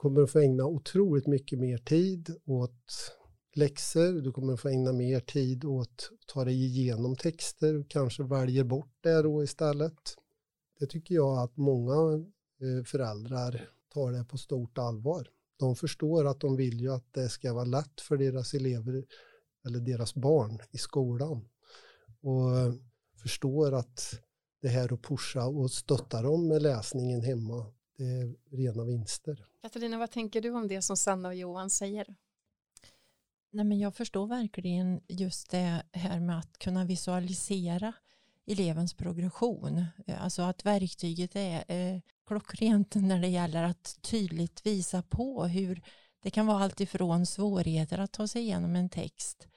Kommer 0.00 0.22
att 0.22 0.30
få 0.30 0.38
ägna 0.38 0.64
otroligt 0.64 1.26
mycket 1.26 1.58
mer 1.58 1.78
tid 1.78 2.36
åt 2.44 3.12
läxor, 3.54 4.20
du 4.20 4.32
kommer 4.32 4.52
att 4.52 4.60
få 4.60 4.68
ägna 4.68 4.92
mer 4.92 5.20
tid 5.20 5.64
åt 5.64 6.10
att 6.12 6.26
ta 6.26 6.44
dig 6.44 6.64
igenom 6.64 7.16
texter, 7.16 7.84
kanske 7.88 8.22
väljer 8.22 8.64
bort 8.64 8.92
det 9.00 9.22
då 9.22 9.42
istället. 9.42 10.16
Det 10.78 10.86
tycker 10.86 11.14
jag 11.14 11.38
att 11.38 11.56
många 11.56 12.24
eh, 12.60 12.84
föräldrar 12.84 13.68
tar 13.94 14.12
det 14.12 14.24
på 14.24 14.38
stort 14.38 14.78
allvar. 14.78 15.28
De 15.58 15.76
förstår 15.76 16.26
att 16.26 16.40
de 16.40 16.56
vill 16.56 16.80
ju 16.80 16.92
att 16.92 17.12
det 17.12 17.28
ska 17.28 17.54
vara 17.54 17.64
lätt 17.64 18.00
för 18.00 18.16
deras 18.16 18.54
elever 18.54 19.04
eller 19.66 19.80
deras 19.80 20.14
barn 20.14 20.58
i 20.70 20.78
skolan. 20.78 21.48
Och 22.22 22.74
förstår 23.22 23.74
att 23.74 24.20
det 24.62 24.68
här 24.68 24.92
att 24.92 25.02
pusha 25.02 25.46
och 25.46 25.70
stötta 25.70 26.22
dem 26.22 26.48
med 26.48 26.62
läsningen 26.62 27.22
hemma, 27.22 27.66
det 28.00 28.10
är 28.10 28.34
rena 28.56 28.84
vinster. 28.84 29.44
Katarina, 29.62 29.98
vad 29.98 30.10
tänker 30.10 30.40
du 30.40 30.50
om 30.50 30.68
det 30.68 30.82
som 30.82 30.96
Sanna 30.96 31.28
och 31.28 31.34
Johan 31.34 31.70
säger? 31.70 32.16
Nej, 33.50 33.64
men 33.64 33.78
jag 33.78 33.94
förstår 33.94 34.26
verkligen 34.26 35.00
just 35.08 35.50
det 35.50 35.82
här 35.92 36.20
med 36.20 36.38
att 36.38 36.58
kunna 36.58 36.84
visualisera 36.84 37.92
elevens 38.46 38.94
progression. 38.94 39.84
Alltså 40.18 40.42
att 40.42 40.66
verktyget 40.66 41.36
är 41.36 41.64
eh, 41.68 42.00
klockrent 42.26 42.94
när 42.94 43.20
det 43.20 43.28
gäller 43.28 43.62
att 43.62 43.98
tydligt 44.02 44.66
visa 44.66 45.02
på 45.02 45.44
hur 45.44 45.82
det 46.22 46.30
kan 46.30 46.46
vara 46.46 46.64
allt 46.64 46.80
ifrån 46.80 47.26
svårigheter 47.26 47.98
att 47.98 48.12
ta 48.12 48.28
sig 48.28 48.42
igenom 48.42 48.76
en 48.76 48.88
text, 48.88 49.48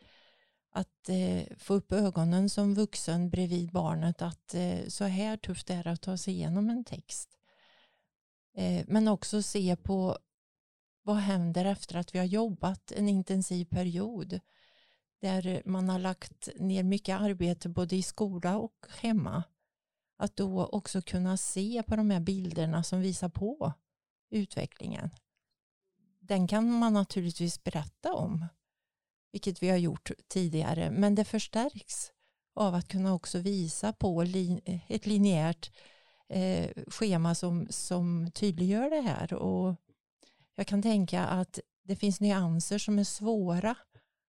att 0.71 1.09
eh, 1.09 1.57
få 1.57 1.73
upp 1.73 1.91
ögonen 1.91 2.49
som 2.49 2.75
vuxen 2.75 3.29
bredvid 3.29 3.71
barnet 3.71 4.21
att 4.21 4.53
eh, 4.53 4.87
så 4.87 5.03
här 5.03 5.37
tufft 5.37 5.69
är 5.69 5.83
det 5.83 5.91
att 5.91 6.01
ta 6.01 6.17
sig 6.17 6.33
igenom 6.33 6.69
en 6.69 6.83
text. 6.83 7.37
Eh, 8.55 8.85
men 8.87 9.07
också 9.07 9.41
se 9.41 9.75
på 9.75 10.17
vad 11.03 11.15
händer 11.15 11.65
efter 11.65 11.95
att 11.95 12.15
vi 12.15 12.19
har 12.19 12.25
jobbat 12.25 12.91
en 12.91 13.09
intensiv 13.09 13.65
period 13.65 14.39
där 15.21 15.61
man 15.65 15.89
har 15.89 15.99
lagt 15.99 16.49
ner 16.55 16.83
mycket 16.83 17.21
arbete 17.21 17.69
både 17.69 17.95
i 17.95 18.03
skola 18.03 18.57
och 18.57 18.85
hemma. 18.89 19.43
Att 20.17 20.35
då 20.35 20.65
också 20.65 21.01
kunna 21.01 21.37
se 21.37 21.83
på 21.83 21.95
de 21.95 22.09
här 22.09 22.19
bilderna 22.19 22.83
som 22.83 23.01
visar 23.01 23.29
på 23.29 23.73
utvecklingen. 24.29 25.09
Den 26.19 26.47
kan 26.47 26.71
man 26.71 26.93
naturligtvis 26.93 27.63
berätta 27.63 28.13
om, 28.13 28.45
vilket 29.31 29.63
vi 29.63 29.69
har 29.69 29.77
gjort 29.77 30.11
tidigare, 30.27 30.91
men 30.91 31.15
det 31.15 31.25
förstärks 31.25 32.11
av 32.55 32.75
att 32.75 32.87
kunna 32.87 33.13
också 33.13 33.39
visa 33.39 33.93
på 33.93 34.21
ett 34.87 35.05
linjärt 35.05 35.71
eh, 36.29 36.69
schema 36.87 37.35
som, 37.35 37.67
som 37.69 38.31
tydliggör 38.31 38.89
det 38.89 39.01
här. 39.01 39.33
Och 39.33 39.75
jag 40.55 40.67
kan 40.67 40.81
tänka 40.81 41.25
att 41.25 41.59
det 41.83 41.95
finns 41.95 42.19
nyanser 42.19 42.77
som 42.77 42.99
är 42.99 43.03
svåra 43.03 43.75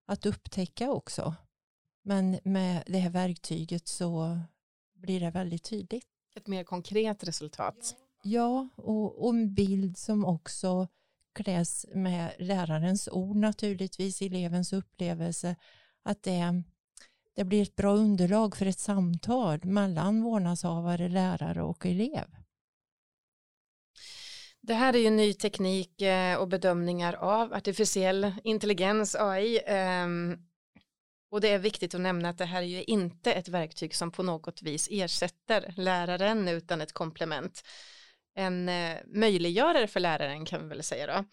att 0.07 0.25
upptäcka 0.25 0.91
också. 0.91 1.35
Men 2.03 2.39
med 2.43 2.83
det 2.87 2.97
här 2.97 3.09
verktyget 3.09 3.87
så 3.87 4.39
blir 4.93 5.19
det 5.19 5.31
väldigt 5.31 5.63
tydligt. 5.63 6.07
Ett 6.35 6.47
mer 6.47 6.63
konkret 6.63 7.23
resultat. 7.23 7.95
Ja, 8.23 8.69
och, 8.75 9.23
och 9.23 9.29
en 9.29 9.53
bild 9.53 9.97
som 9.97 10.25
också 10.25 10.87
kläs 11.35 11.85
med 11.93 12.35
lärarens 12.39 13.09
ord 13.11 13.35
naturligtvis, 13.35 14.21
elevens 14.21 14.73
upplevelse, 14.73 15.55
att 16.03 16.23
det, 16.23 16.63
det 17.35 17.43
blir 17.43 17.61
ett 17.61 17.75
bra 17.75 17.93
underlag 17.93 18.55
för 18.55 18.65
ett 18.65 18.79
samtal 18.79 19.59
mellan 19.63 20.21
vårdnadshavare, 20.21 21.09
lärare 21.09 21.63
och 21.63 21.85
elev. 21.85 22.25
Det 24.61 24.73
här 24.73 24.95
är 24.95 24.99
ju 24.99 25.09
ny 25.09 25.33
teknik 25.33 26.01
eh, 26.01 26.37
och 26.37 26.47
bedömningar 26.47 27.13
av 27.13 27.53
artificiell 27.53 28.35
intelligens, 28.43 29.15
AI. 29.15 29.61
Ehm, 29.65 30.37
och 31.31 31.41
det 31.41 31.49
är 31.49 31.59
viktigt 31.59 31.95
att 31.95 32.01
nämna 32.01 32.29
att 32.29 32.37
det 32.37 32.45
här 32.45 32.61
är 32.61 32.65
ju 32.65 32.83
inte 32.83 33.33
ett 33.33 33.47
verktyg 33.47 33.95
som 33.95 34.11
på 34.11 34.23
något 34.23 34.61
vis 34.61 34.87
ersätter 34.91 35.73
läraren 35.77 36.47
utan 36.47 36.81
ett 36.81 36.93
komplement. 36.93 37.63
En 38.35 38.69
eh, 38.69 38.97
möjliggörare 39.05 39.87
för 39.87 39.99
läraren 39.99 40.45
kan 40.45 40.61
vi 40.61 40.67
väl 40.67 40.83
säga 40.83 41.07
då. 41.07 41.25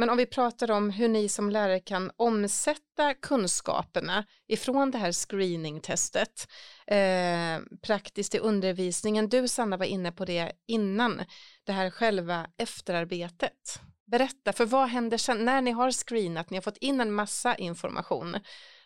Men 0.00 0.10
om 0.10 0.16
vi 0.16 0.26
pratar 0.26 0.70
om 0.70 0.90
hur 0.90 1.08
ni 1.08 1.28
som 1.28 1.50
lärare 1.50 1.80
kan 1.80 2.10
omsätta 2.16 3.14
kunskaperna 3.14 4.24
ifrån 4.48 4.90
det 4.90 4.98
här 4.98 5.12
screeningtestet 5.12 6.48
eh, 6.86 7.58
praktiskt 7.82 8.34
i 8.34 8.38
undervisningen. 8.38 9.28
Du 9.28 9.48
Sanna 9.48 9.76
var 9.76 9.86
inne 9.86 10.12
på 10.12 10.24
det 10.24 10.52
innan, 10.66 11.22
det 11.64 11.72
här 11.72 11.90
själva 11.90 12.46
efterarbetet. 12.56 13.80
Berätta, 14.06 14.52
för 14.52 14.66
vad 14.66 14.88
händer 14.88 15.18
sen 15.18 15.44
när 15.44 15.62
ni 15.62 15.70
har 15.70 15.90
screenat, 15.90 16.50
ni 16.50 16.56
har 16.56 16.62
fått 16.62 16.76
in 16.76 17.00
en 17.00 17.12
massa 17.12 17.54
information, 17.54 18.36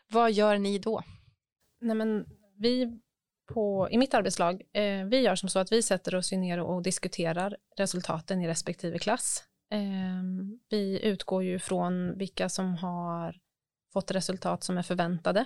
vad 0.09 0.33
gör 0.33 0.59
ni 0.59 0.79
då? 0.79 1.03
Nej, 1.81 1.97
men 1.97 2.27
vi 2.59 3.01
på, 3.53 3.89
i 3.91 3.99
mitt 3.99 4.15
arbetslag, 4.15 4.63
eh, 4.73 5.05
vi 5.05 5.21
gör 5.21 5.35
som 5.35 5.49
så 5.49 5.59
att 5.59 5.73
vi 5.73 5.83
sätter 5.83 6.15
oss 6.15 6.33
ner 6.33 6.61
och 6.61 6.83
diskuterar 6.83 7.57
resultaten 7.77 8.41
i 8.41 8.49
respektive 8.49 8.99
klass. 8.99 9.45
Eh, 9.75 10.23
vi 10.71 11.01
utgår 11.03 11.45
ju 11.45 11.59
från 11.59 12.19
vilka 12.19 12.49
som 12.49 12.75
har 12.75 13.37
fått 13.93 14.11
resultat 14.11 14.63
som 14.63 14.79
är 14.79 14.83
förväntade. 14.83 15.41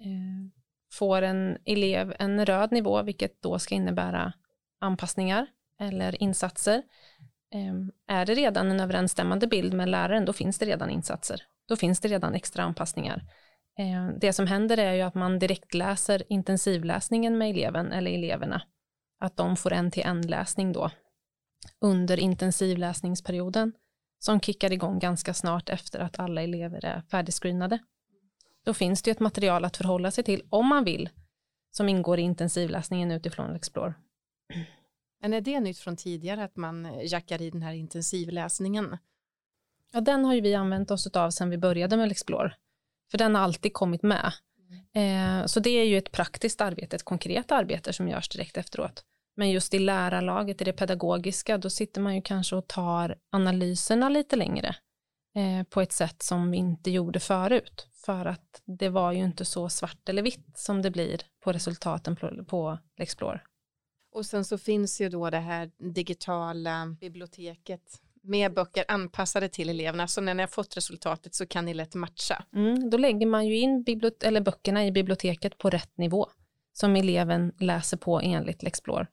Eh, 0.00 0.50
får 0.92 1.22
en 1.22 1.58
elev 1.64 2.14
en 2.18 2.46
röd 2.46 2.72
nivå, 2.72 3.02
vilket 3.02 3.42
då 3.42 3.58
ska 3.58 3.74
innebära 3.74 4.32
anpassningar 4.80 5.46
eller 5.80 6.22
insatser. 6.22 6.82
Ehm, 7.54 7.92
är 8.06 8.26
det 8.26 8.34
redan 8.34 8.70
en 8.70 8.80
överensstämmande 8.80 9.46
bild 9.46 9.74
med 9.74 9.88
läraren, 9.88 10.24
då 10.24 10.32
finns 10.32 10.58
det 10.58 10.66
redan 10.66 10.90
insatser. 10.90 11.42
Då 11.68 11.76
finns 11.76 12.00
det 12.00 12.08
redan 12.08 12.34
extra 12.34 12.62
anpassningar. 12.62 13.22
Ehm, 13.78 14.18
det 14.18 14.32
som 14.32 14.46
händer 14.46 14.78
är 14.78 14.92
ju 14.92 15.02
att 15.02 15.14
man 15.14 15.38
direkt 15.38 15.74
läser 15.74 16.22
intensivläsningen 16.28 17.38
med 17.38 17.50
eleven 17.50 17.92
eller 17.92 18.10
eleverna. 18.10 18.62
Att 19.20 19.36
de 19.36 19.56
får 19.56 19.72
en 19.72 19.90
till 19.90 20.02
en 20.02 20.22
läsning 20.22 20.72
då 20.72 20.90
under 21.80 22.20
intensivläsningsperioden 22.20 23.72
som 24.18 24.40
kickar 24.40 24.72
igång 24.72 24.98
ganska 24.98 25.34
snart 25.34 25.68
efter 25.68 25.98
att 25.98 26.18
alla 26.18 26.42
elever 26.42 26.84
är 26.84 27.02
färdigscreenade. 27.10 27.78
Då 28.64 28.74
finns 28.74 29.02
det 29.02 29.10
ett 29.10 29.20
material 29.20 29.64
att 29.64 29.76
förhålla 29.76 30.10
sig 30.10 30.24
till 30.24 30.42
om 30.50 30.66
man 30.66 30.84
vill 30.84 31.08
som 31.70 31.88
ingår 31.88 32.18
i 32.18 32.22
intensivläsningen 32.22 33.10
utifrån 33.10 33.56
Explore. 33.56 33.94
Men 35.20 35.34
är 35.34 35.40
det 35.40 35.60
nytt 35.60 35.78
från 35.78 35.96
tidigare 35.96 36.44
att 36.44 36.56
man 36.56 37.00
jackar 37.02 37.42
i 37.42 37.50
den 37.50 37.62
här 37.62 37.72
intensivläsningen? 37.72 38.98
Ja, 39.92 40.00
den 40.00 40.24
har 40.24 40.34
ju 40.34 40.40
vi 40.40 40.54
använt 40.54 40.90
oss 40.90 41.06
av 41.06 41.30
sedan 41.30 41.50
vi 41.50 41.58
började 41.58 41.96
med 41.96 42.10
Explore. 42.10 42.54
För 43.10 43.18
den 43.18 43.34
har 43.34 43.42
alltid 43.42 43.72
kommit 43.72 44.02
med. 44.02 44.32
Eh, 44.92 45.46
så 45.46 45.60
det 45.60 45.70
är 45.70 45.84
ju 45.84 45.98
ett 45.98 46.12
praktiskt 46.12 46.60
arbete, 46.60 46.96
ett 46.96 47.02
konkret 47.02 47.52
arbete 47.52 47.92
som 47.92 48.08
görs 48.08 48.28
direkt 48.28 48.56
efteråt. 48.56 49.04
Men 49.38 49.50
just 49.50 49.74
i 49.74 49.78
lärarlaget, 49.78 50.60
i 50.60 50.64
det 50.64 50.72
pedagogiska, 50.72 51.58
då 51.58 51.70
sitter 51.70 52.00
man 52.00 52.14
ju 52.14 52.22
kanske 52.22 52.56
och 52.56 52.68
tar 52.68 53.18
analyserna 53.30 54.08
lite 54.08 54.36
längre 54.36 54.76
eh, 55.34 55.66
på 55.70 55.80
ett 55.80 55.92
sätt 55.92 56.22
som 56.22 56.50
vi 56.50 56.56
inte 56.56 56.90
gjorde 56.90 57.20
förut. 57.20 57.88
För 57.92 58.26
att 58.26 58.62
det 58.64 58.88
var 58.88 59.12
ju 59.12 59.24
inte 59.24 59.44
så 59.44 59.68
svart 59.68 60.08
eller 60.08 60.22
vitt 60.22 60.58
som 60.58 60.82
det 60.82 60.90
blir 60.90 61.20
på 61.44 61.52
resultaten 61.52 62.16
på, 62.16 62.44
på 62.44 62.78
Explore. 62.96 63.40
Och 64.12 64.26
sen 64.26 64.44
så 64.44 64.58
finns 64.58 65.00
ju 65.00 65.08
då 65.08 65.30
det 65.30 65.38
här 65.38 65.70
digitala 65.94 66.96
biblioteket 67.00 68.00
med 68.22 68.54
böcker 68.54 68.84
anpassade 68.88 69.48
till 69.48 69.68
eleverna, 69.68 70.08
så 70.08 70.20
när 70.20 70.34
ni 70.34 70.42
har 70.42 70.48
fått 70.48 70.76
resultatet 70.76 71.34
så 71.34 71.46
kan 71.46 71.64
ni 71.64 71.74
lätt 71.74 71.94
matcha. 71.94 72.44
Mm, 72.54 72.90
då 72.90 72.96
lägger 72.96 73.26
man 73.26 73.46
ju 73.46 73.58
in 73.58 73.84
eller 74.24 74.40
böckerna 74.40 74.86
i 74.86 74.92
biblioteket 74.92 75.58
på 75.58 75.70
rätt 75.70 75.98
nivå 75.98 76.28
som 76.72 76.96
eleven 76.96 77.52
läser 77.58 77.96
på 77.96 78.20
enligt 78.20 78.62
Lexplore. 78.62 79.06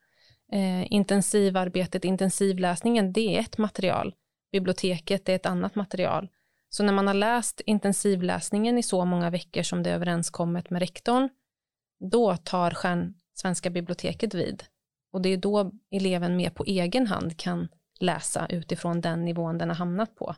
Eh, 0.52 0.94
intensivarbetet, 0.94 2.06
intensivläsningen, 2.06 3.14
det 3.14 3.36
är 3.36 3.40
ett 3.40 3.58
material. 3.58 4.16
Biblioteket 4.52 5.30
är 5.30 5.36
ett 5.36 5.46
annat 5.46 5.76
material. 5.76 6.30
Så 6.70 6.84
när 6.84 6.94
man 6.94 7.08
har 7.08 7.14
läst 7.14 7.62
intensivläsningen 7.66 8.78
i 8.78 8.84
så 8.84 9.06
många 9.06 9.30
veckor 9.30 9.64
som 9.64 9.84
det 9.84 9.90
är 9.90 9.96
överenskommet 9.96 10.70
med 10.70 10.80
rektorn, 10.80 11.30
då 12.12 12.38
tar 12.38 12.72
Stjärn 12.72 13.14
Svenska 13.34 13.70
biblioteket 13.70 14.34
vid. 14.34 14.64
Och 15.14 15.22
det 15.22 15.30
är 15.30 15.38
då 15.38 15.72
eleven 15.92 16.36
mer 16.36 16.50
på 16.50 16.64
egen 16.64 17.08
hand 17.08 17.38
kan 17.38 17.68
läsa 18.00 18.48
utifrån 18.50 19.02
den 19.02 19.26
nivån 19.26 19.58
den 19.58 19.70
har 19.70 19.76
hamnat 19.76 20.16
på. 20.16 20.36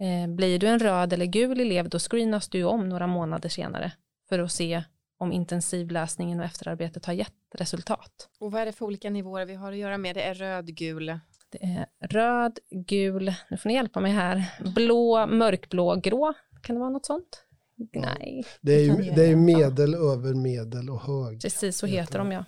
Eh, 0.00 0.30
blir 0.34 0.58
du 0.58 0.66
en 0.66 0.78
röd 0.78 1.12
eller 1.12 1.26
gul 1.26 1.60
elev 1.60 1.88
då 1.88 1.98
screenas 1.98 2.48
du 2.48 2.64
om 2.64 2.88
några 2.88 3.06
månader 3.06 3.48
senare 3.48 3.92
för 4.28 4.38
att 4.38 4.52
se 4.52 4.82
om 5.20 5.32
intensivläsningen 5.32 6.40
och 6.40 6.44
efterarbetet 6.44 7.06
har 7.06 7.12
gett 7.12 7.32
resultat. 7.54 8.28
Och 8.38 8.52
vad 8.52 8.62
är 8.62 8.66
det 8.66 8.72
för 8.72 8.86
olika 8.86 9.10
nivåer 9.10 9.46
vi 9.46 9.54
har 9.54 9.72
att 9.72 9.78
göra 9.78 9.98
med? 9.98 10.16
Det 10.16 10.22
är 10.22 10.34
röd, 10.34 10.66
gul? 10.66 11.18
Det 11.50 11.62
är 11.62 12.08
röd, 12.08 12.58
gul, 12.70 13.34
nu 13.50 13.56
får 13.56 13.68
ni 13.68 13.74
hjälpa 13.74 14.00
mig 14.00 14.12
här, 14.12 14.44
blå, 14.74 15.26
mörkblå, 15.26 15.96
grå, 15.96 16.34
kan 16.62 16.76
det 16.76 16.80
vara 16.80 16.90
något 16.90 17.06
sånt? 17.06 17.44
Nej. 17.92 18.44
Det 18.60 18.72
är 18.72 18.80
ju 18.80 19.12
det 19.14 19.26
är 19.26 19.36
medel, 19.36 19.94
över 19.94 20.34
medel 20.34 20.90
och 20.90 21.00
hög. 21.00 21.42
Precis, 21.42 21.76
så 21.76 21.86
heter 21.86 22.18
de 22.18 22.32
ja. 22.32 22.44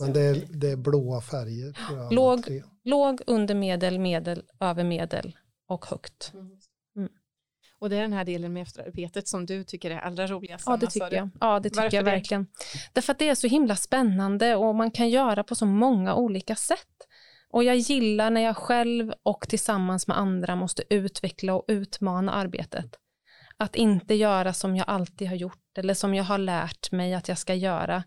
Men 0.00 0.12
det 0.12 0.20
är, 0.20 0.42
det 0.50 0.70
är 0.70 0.76
blåa 0.76 1.20
färger. 1.20 1.78
Låg, 2.10 2.62
låg, 2.84 3.20
under 3.26 3.54
medel, 3.54 3.98
medel, 3.98 4.42
över 4.60 4.84
medel 4.84 5.36
och 5.68 5.86
högt. 5.86 6.30
Mm. 6.34 6.46
mm. 6.46 6.58
Och 7.82 7.90
det 7.90 7.96
är 7.96 8.02
den 8.02 8.12
här 8.12 8.24
delen 8.24 8.52
med 8.52 8.62
efterarbetet 8.62 9.28
som 9.28 9.46
du 9.46 9.64
tycker 9.64 9.90
är 9.90 9.98
allra 9.98 10.26
roligast. 10.26 10.64
Ja, 10.66 10.76
det 10.76 10.86
tycker 10.86 11.12
jag. 11.12 11.30
Ja, 11.40 11.60
det 11.60 11.70
tycker 11.70 11.96
jag 11.96 12.04
verkligen. 12.04 12.42
Det? 12.42 12.50
Därför 12.92 13.12
att 13.12 13.18
det 13.18 13.28
är 13.28 13.34
så 13.34 13.46
himla 13.46 13.76
spännande 13.76 14.56
och 14.56 14.74
man 14.74 14.90
kan 14.90 15.10
göra 15.10 15.44
på 15.44 15.54
så 15.54 15.66
många 15.66 16.14
olika 16.14 16.56
sätt. 16.56 17.08
Och 17.50 17.64
jag 17.64 17.76
gillar 17.76 18.30
när 18.30 18.40
jag 18.40 18.56
själv 18.56 19.12
och 19.22 19.48
tillsammans 19.48 20.06
med 20.06 20.18
andra 20.18 20.56
måste 20.56 20.82
utveckla 20.94 21.54
och 21.54 21.64
utmana 21.68 22.32
arbetet. 22.32 22.98
Att 23.56 23.76
inte 23.76 24.14
göra 24.14 24.52
som 24.52 24.76
jag 24.76 24.88
alltid 24.88 25.28
har 25.28 25.36
gjort 25.36 25.78
eller 25.78 25.94
som 25.94 26.14
jag 26.14 26.24
har 26.24 26.38
lärt 26.38 26.92
mig 26.92 27.14
att 27.14 27.28
jag 27.28 27.38
ska 27.38 27.54
göra, 27.54 28.04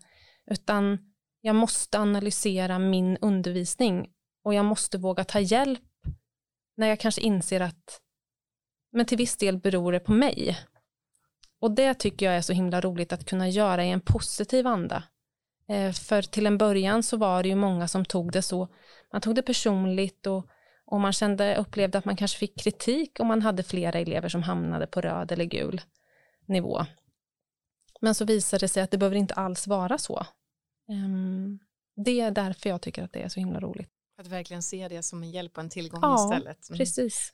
utan 0.50 0.98
jag 1.40 1.56
måste 1.56 1.98
analysera 1.98 2.78
min 2.78 3.16
undervisning 3.20 4.08
och 4.44 4.54
jag 4.54 4.64
måste 4.64 4.98
våga 4.98 5.24
ta 5.24 5.40
hjälp 5.40 5.82
när 6.76 6.86
jag 6.86 7.00
kanske 7.00 7.20
inser 7.20 7.60
att 7.60 8.00
men 8.96 9.06
till 9.06 9.18
viss 9.18 9.36
del 9.36 9.58
beror 9.58 9.92
det 9.92 10.00
på 10.00 10.12
mig. 10.12 10.58
Och 11.60 11.70
det 11.70 11.94
tycker 11.94 12.26
jag 12.26 12.36
är 12.36 12.40
så 12.40 12.52
himla 12.52 12.80
roligt 12.80 13.12
att 13.12 13.24
kunna 13.24 13.48
göra 13.48 13.84
i 13.84 13.90
en 13.90 14.00
positiv 14.00 14.66
anda. 14.66 15.02
Eh, 15.68 15.92
för 15.92 16.22
till 16.22 16.46
en 16.46 16.58
början 16.58 17.02
så 17.02 17.16
var 17.16 17.42
det 17.42 17.48
ju 17.48 17.54
många 17.54 17.88
som 17.88 18.04
tog 18.04 18.32
det 18.32 18.42
så, 18.42 18.68
man 19.12 19.20
tog 19.20 19.34
det 19.34 19.42
personligt 19.42 20.26
och, 20.26 20.46
och 20.86 21.00
man 21.00 21.12
kände, 21.12 21.56
upplevde 21.56 21.98
att 21.98 22.04
man 22.04 22.16
kanske 22.16 22.38
fick 22.38 22.58
kritik 22.58 23.20
om 23.20 23.26
man 23.26 23.42
hade 23.42 23.62
flera 23.62 23.98
elever 23.98 24.28
som 24.28 24.42
hamnade 24.42 24.86
på 24.86 25.00
röd 25.00 25.32
eller 25.32 25.44
gul 25.44 25.80
nivå. 26.46 26.86
Men 28.00 28.14
så 28.14 28.24
visade 28.24 28.60
det 28.60 28.68
sig 28.68 28.82
att 28.82 28.90
det 28.90 28.98
behöver 28.98 29.16
inte 29.16 29.34
alls 29.34 29.66
vara 29.66 29.98
så. 29.98 30.26
Um, 30.88 31.58
det 31.96 32.20
är 32.20 32.30
därför 32.30 32.68
jag 32.68 32.82
tycker 32.82 33.02
att 33.02 33.12
det 33.12 33.22
är 33.22 33.28
så 33.28 33.40
himla 33.40 33.60
roligt. 33.60 33.90
Att 34.18 34.26
verkligen 34.26 34.62
se 34.62 34.88
det 34.88 35.02
som 35.02 35.22
en 35.22 35.30
hjälp 35.30 35.56
och 35.56 35.62
en 35.62 35.70
tillgång 35.70 36.00
ja, 36.02 36.24
istället. 36.24 36.68
Mm. 36.68 36.78
precis. 36.78 37.32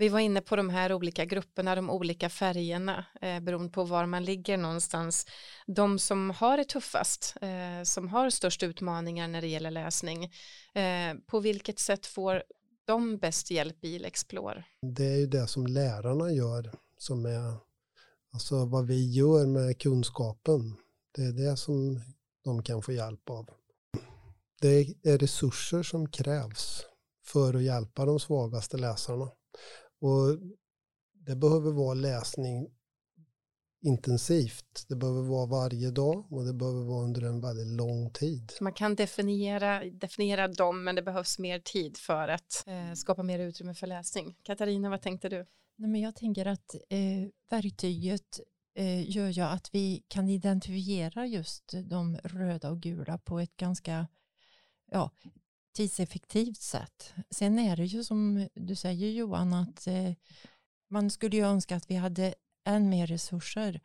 Vi 0.00 0.08
var 0.08 0.20
inne 0.20 0.40
på 0.40 0.56
de 0.56 0.70
här 0.70 0.92
olika 0.92 1.24
grupperna, 1.24 1.74
de 1.74 1.90
olika 1.90 2.28
färgerna, 2.28 3.04
eh, 3.20 3.40
beroende 3.40 3.72
på 3.72 3.84
var 3.84 4.06
man 4.06 4.24
ligger 4.24 4.56
någonstans. 4.56 5.26
De 5.66 5.98
som 5.98 6.30
har 6.30 6.56
det 6.56 6.64
tuffast, 6.64 7.34
eh, 7.40 7.82
som 7.84 8.08
har 8.08 8.30
störst 8.30 8.62
utmaningar 8.62 9.28
när 9.28 9.40
det 9.40 9.46
gäller 9.46 9.70
läsning, 9.70 10.24
eh, 10.74 11.14
på 11.26 11.40
vilket 11.40 11.78
sätt 11.78 12.06
får 12.06 12.42
de 12.84 13.18
bäst 13.18 13.50
hjälp 13.50 13.84
i 13.84 14.04
Explore? 14.04 14.64
Det 14.96 15.04
är 15.04 15.16
ju 15.16 15.26
det 15.26 15.46
som 15.46 15.66
lärarna 15.66 16.32
gör, 16.32 16.72
som 16.98 17.26
är 17.26 17.54
alltså 18.32 18.64
vad 18.64 18.86
vi 18.86 19.10
gör 19.12 19.46
med 19.46 19.80
kunskapen. 19.80 20.76
Det 21.14 21.22
är 21.22 21.32
det 21.32 21.56
som 21.56 22.00
de 22.44 22.62
kan 22.62 22.82
få 22.82 22.92
hjälp 22.92 23.30
av. 23.30 23.48
Det 24.60 24.94
är 25.02 25.18
resurser 25.18 25.82
som 25.82 26.08
krävs 26.08 26.84
för 27.24 27.54
att 27.54 27.62
hjälpa 27.62 28.04
de 28.04 28.20
svagaste 28.20 28.76
läsarna. 28.76 29.30
Och 30.00 30.38
det 31.26 31.36
behöver 31.36 31.72
vara 31.72 31.94
läsning 31.94 32.68
intensivt. 33.82 34.84
Det 34.88 34.96
behöver 34.96 35.22
vara 35.22 35.46
varje 35.46 35.90
dag 35.90 36.32
och 36.32 36.44
det 36.44 36.54
behöver 36.54 36.84
vara 36.84 37.04
under 37.04 37.22
en 37.22 37.40
väldigt 37.40 37.76
lång 37.76 38.10
tid. 38.10 38.52
Man 38.60 38.72
kan 38.72 38.94
definiera, 38.94 39.84
definiera 39.84 40.48
dem 40.48 40.84
men 40.84 40.94
det 40.94 41.02
behövs 41.02 41.38
mer 41.38 41.58
tid 41.58 41.96
för 41.96 42.28
att 42.28 42.64
eh, 42.66 42.92
skapa 42.94 43.22
mer 43.22 43.38
utrymme 43.38 43.74
för 43.74 43.86
läsning. 43.86 44.36
Katarina, 44.42 44.90
vad 44.90 45.02
tänkte 45.02 45.28
du? 45.28 45.46
Nej, 45.76 45.90
men 45.90 46.00
jag 46.00 46.16
tänker 46.16 46.46
att 46.46 46.74
eh, 46.88 47.28
verktyget 47.50 48.40
eh, 48.74 49.10
gör 49.10 49.28
ju 49.28 49.42
att 49.42 49.74
vi 49.74 50.04
kan 50.08 50.28
identifiera 50.28 51.26
just 51.26 51.74
de 51.84 52.16
röda 52.16 52.70
och 52.70 52.80
gula 52.80 53.18
på 53.18 53.40
ett 53.40 53.56
ganska 53.56 54.06
ja, 54.90 55.10
tidseffektivt 55.72 56.60
sätt. 56.60 57.14
Sen 57.30 57.58
är 57.58 57.76
det 57.76 57.84
ju 57.84 58.04
som 58.04 58.48
du 58.54 58.74
säger 58.74 59.10
Johan 59.10 59.52
att 59.52 59.86
eh, 59.86 60.12
man 60.90 61.10
skulle 61.10 61.36
ju 61.36 61.44
önska 61.44 61.76
att 61.76 61.90
vi 61.90 61.94
hade 61.94 62.34
än 62.64 62.88
mer 62.88 63.06
resurser. 63.06 63.80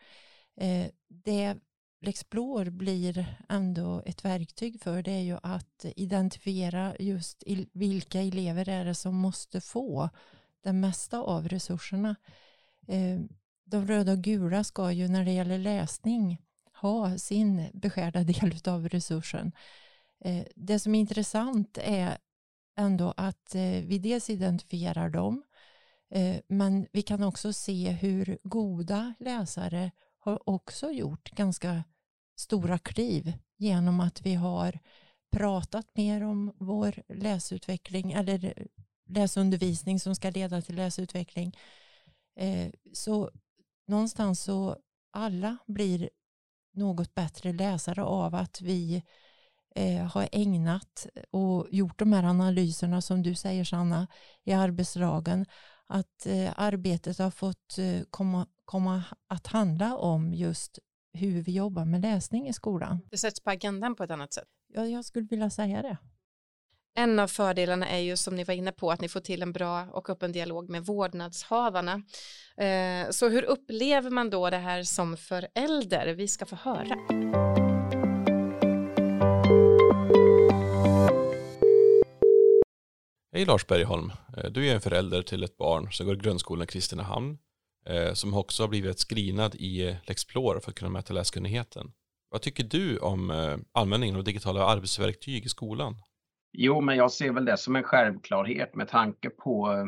Eh, 0.58 0.88
det 1.08 1.56
Lexplore 2.02 2.72
blir 2.72 3.38
ändå 3.50 4.02
ett 4.06 4.26
verktyg 4.26 4.82
för 4.82 5.02
det 5.02 5.12
är 5.12 5.22
ju 5.22 5.38
att 5.44 5.86
identifiera 5.96 6.96
just 7.00 7.44
vilka 7.74 8.22
elever 8.22 8.70
är 8.70 8.86
det 8.86 8.96
som 8.96 9.16
måste 9.16 9.62
få 9.62 10.10
det 10.64 10.74
mesta 10.74 11.20
av 11.20 11.48
resurserna. 11.48 12.16
Eh, 12.88 13.20
de 13.66 13.88
röda 13.88 14.12
och 14.12 14.18
gula 14.22 14.64
ska 14.64 14.92
ju 14.92 15.08
när 15.08 15.26
det 15.26 15.32
gäller 15.32 15.58
läsning 15.58 16.42
ha 16.74 17.18
sin 17.18 17.70
beskärda 17.74 18.24
del 18.24 18.60
av 18.66 18.90
resursen. 18.90 19.52
Eh, 20.26 20.46
det 20.56 20.80
som 20.80 20.96
är 20.96 21.00
intressant 21.00 21.78
är 21.82 22.18
ändå 22.78 23.14
att 23.18 23.56
eh, 23.56 23.62
vi 23.62 24.00
dels 24.00 24.30
identifierar 24.30 25.10
dem 25.10 25.44
eh, 26.10 26.38
men 26.48 26.88
vi 26.92 27.02
kan 27.02 27.24
också 27.24 27.54
se 27.54 27.92
hur 27.92 28.38
goda 28.44 29.14
läsare 29.20 29.92
har 30.20 30.50
också 30.50 30.92
gjort 30.92 31.32
ganska 31.32 31.84
stora 32.36 32.78
kliv 32.78 33.34
genom 33.58 34.00
att 34.00 34.22
vi 34.22 34.34
har 34.34 34.80
pratat 35.32 35.88
mer 35.98 36.24
om 36.24 36.54
vår 36.60 37.04
läsutveckling 37.08 38.12
eller 38.12 38.68
läsundervisning 39.10 40.00
som 40.00 40.16
ska 40.16 40.30
leda 40.30 40.62
till 40.62 40.76
läsutveckling. 40.76 41.58
Så 42.94 43.32
någonstans 43.88 44.44
så 44.44 44.78
alla 45.12 45.58
blir 45.68 46.10
något 46.74 47.16
bättre 47.16 47.54
läsare 47.54 48.04
av 48.04 48.36
att 48.36 48.62
vi 48.62 49.04
eh, 49.76 50.06
har 50.06 50.30
ägnat 50.32 51.08
och 51.32 51.68
gjort 51.72 52.00
de 52.00 52.14
här 52.14 52.24
analyserna 52.24 53.02
som 53.02 53.24
du 53.24 53.36
säger 53.36 53.64
Sanna 53.64 54.08
i 54.44 54.54
arbetslagen. 54.54 55.46
Att 55.88 56.26
eh, 56.26 56.54
arbetet 56.56 57.20
har 57.20 57.32
fått 57.32 57.78
komma, 58.10 58.48
komma 58.66 59.04
att 59.28 59.48
handla 59.48 59.98
om 59.98 60.34
just 60.34 60.80
hur 61.14 61.42
vi 61.42 61.52
jobbar 61.52 61.86
med 61.86 62.02
läsning 62.02 62.48
i 62.48 62.54
skolan. 62.54 63.00
Det 63.12 63.18
sätts 63.18 63.40
på 63.40 63.50
agendan 63.50 63.96
på 63.96 64.04
ett 64.04 64.12
annat 64.12 64.34
sätt. 64.34 64.48
Ja, 64.68 64.86
jag 64.86 65.06
skulle 65.06 65.28
vilja 65.28 65.50
säga 65.50 65.82
det. 65.82 65.98
En 66.98 67.20
av 67.20 67.28
fördelarna 67.28 67.90
är 67.90 68.00
ju 68.00 68.18
som 68.18 68.36
ni 68.36 68.44
var 68.44 68.54
inne 68.54 68.72
på 68.72 68.92
att 68.92 69.02
ni 69.02 69.10
får 69.10 69.20
till 69.20 69.42
en 69.42 69.54
bra 69.54 69.88
och 69.92 70.10
öppen 70.10 70.32
dialog 70.32 70.70
med 70.70 70.86
vårdnadshavarna. 70.86 71.94
Eh, 72.58 73.10
så 73.10 73.30
hur 73.30 73.44
upplever 73.44 74.10
man 74.10 74.30
då 74.30 74.50
det 74.50 74.58
här 74.58 74.84
som 74.84 75.18
förälder? 75.18 76.14
Vi 76.14 76.28
ska 76.28 76.46
få 76.46 76.56
höra. 76.56 77.65
Hej 83.36 83.46
Lars 83.46 83.68
Bergholm, 83.68 84.12
eh, 84.38 84.52
du 84.52 84.68
är 84.68 84.76
en 84.76 84.82
förälder 84.82 85.22
till 85.22 85.44
ett 85.44 85.58
barn 85.58 85.92
som 85.92 86.06
går 86.06 86.16
i 86.16 86.20
grundskolan 86.20 86.64
i 86.64 86.68
Kristinehamn 86.68 87.38
eh, 87.90 88.14
som 88.14 88.34
också 88.34 88.64
har 88.64 88.68
blivit 88.68 89.00
screenad 89.00 89.56
i 89.56 89.98
Lexplore 90.08 90.60
för 90.60 90.72
att 90.72 90.76
kunna 90.76 90.92
mäta 90.92 91.14
läskunnigheten. 91.14 91.92
Vad 92.30 92.42
tycker 92.42 92.64
du 92.64 92.98
om 92.98 93.32
användningen 93.74 94.16
av 94.16 94.24
digitala 94.24 94.66
arbetsverktyg 94.66 95.46
i 95.46 95.50
skolan? 95.50 95.96
Jo, 96.58 96.82
men 96.82 96.98
jag 96.98 97.12
ser 97.12 97.32
väl 97.32 97.46
det 97.46 97.58
som 97.58 97.76
en 97.76 97.84
självklarhet 97.84 98.76
med 98.76 98.88
tanke 98.88 99.30
på 99.30 99.72
eh, 99.72 99.86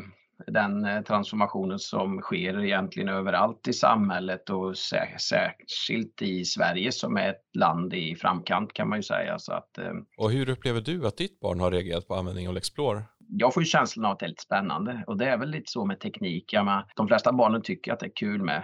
den 0.53 0.85
eh, 0.85 1.01
transformationen 1.01 1.79
som 1.79 2.21
sker 2.21 2.65
egentligen 2.65 3.09
överallt 3.09 3.67
i 3.67 3.73
samhället 3.73 4.49
och 4.49 4.77
särskilt 4.77 6.21
i 6.21 6.45
Sverige 6.45 6.91
som 6.91 7.17
är 7.17 7.29
ett 7.29 7.43
land 7.57 7.93
i 7.93 8.15
framkant 8.15 8.73
kan 8.73 8.89
man 8.89 8.99
ju 8.99 9.03
säga. 9.03 9.39
Så 9.39 9.53
att, 9.53 9.77
eh, 9.77 9.93
och 10.17 10.31
hur 10.31 10.49
upplever 10.49 10.81
du 10.81 11.07
att 11.07 11.17
ditt 11.17 11.39
barn 11.39 11.59
har 11.59 11.71
reagerat 11.71 12.07
på 12.07 12.15
användning 12.15 12.49
av 12.49 12.57
Explore? 12.57 13.03
Jag 13.29 13.53
får 13.53 13.63
ju 13.63 13.67
känslan 13.67 14.05
av 14.05 14.11
att 14.11 14.19
det 14.19 14.25
är 14.25 14.29
lite 14.29 14.43
spännande 14.43 15.03
och 15.07 15.17
det 15.17 15.25
är 15.25 15.37
väl 15.37 15.49
lite 15.49 15.71
så 15.71 15.85
med 15.85 15.99
teknik. 15.99 16.53
Ja, 16.53 16.87
de 16.95 17.07
flesta 17.07 17.33
barnen 17.33 17.61
tycker 17.61 17.93
att 17.93 17.99
det 17.99 18.05
är 18.05 18.15
kul 18.15 18.43
med 18.43 18.63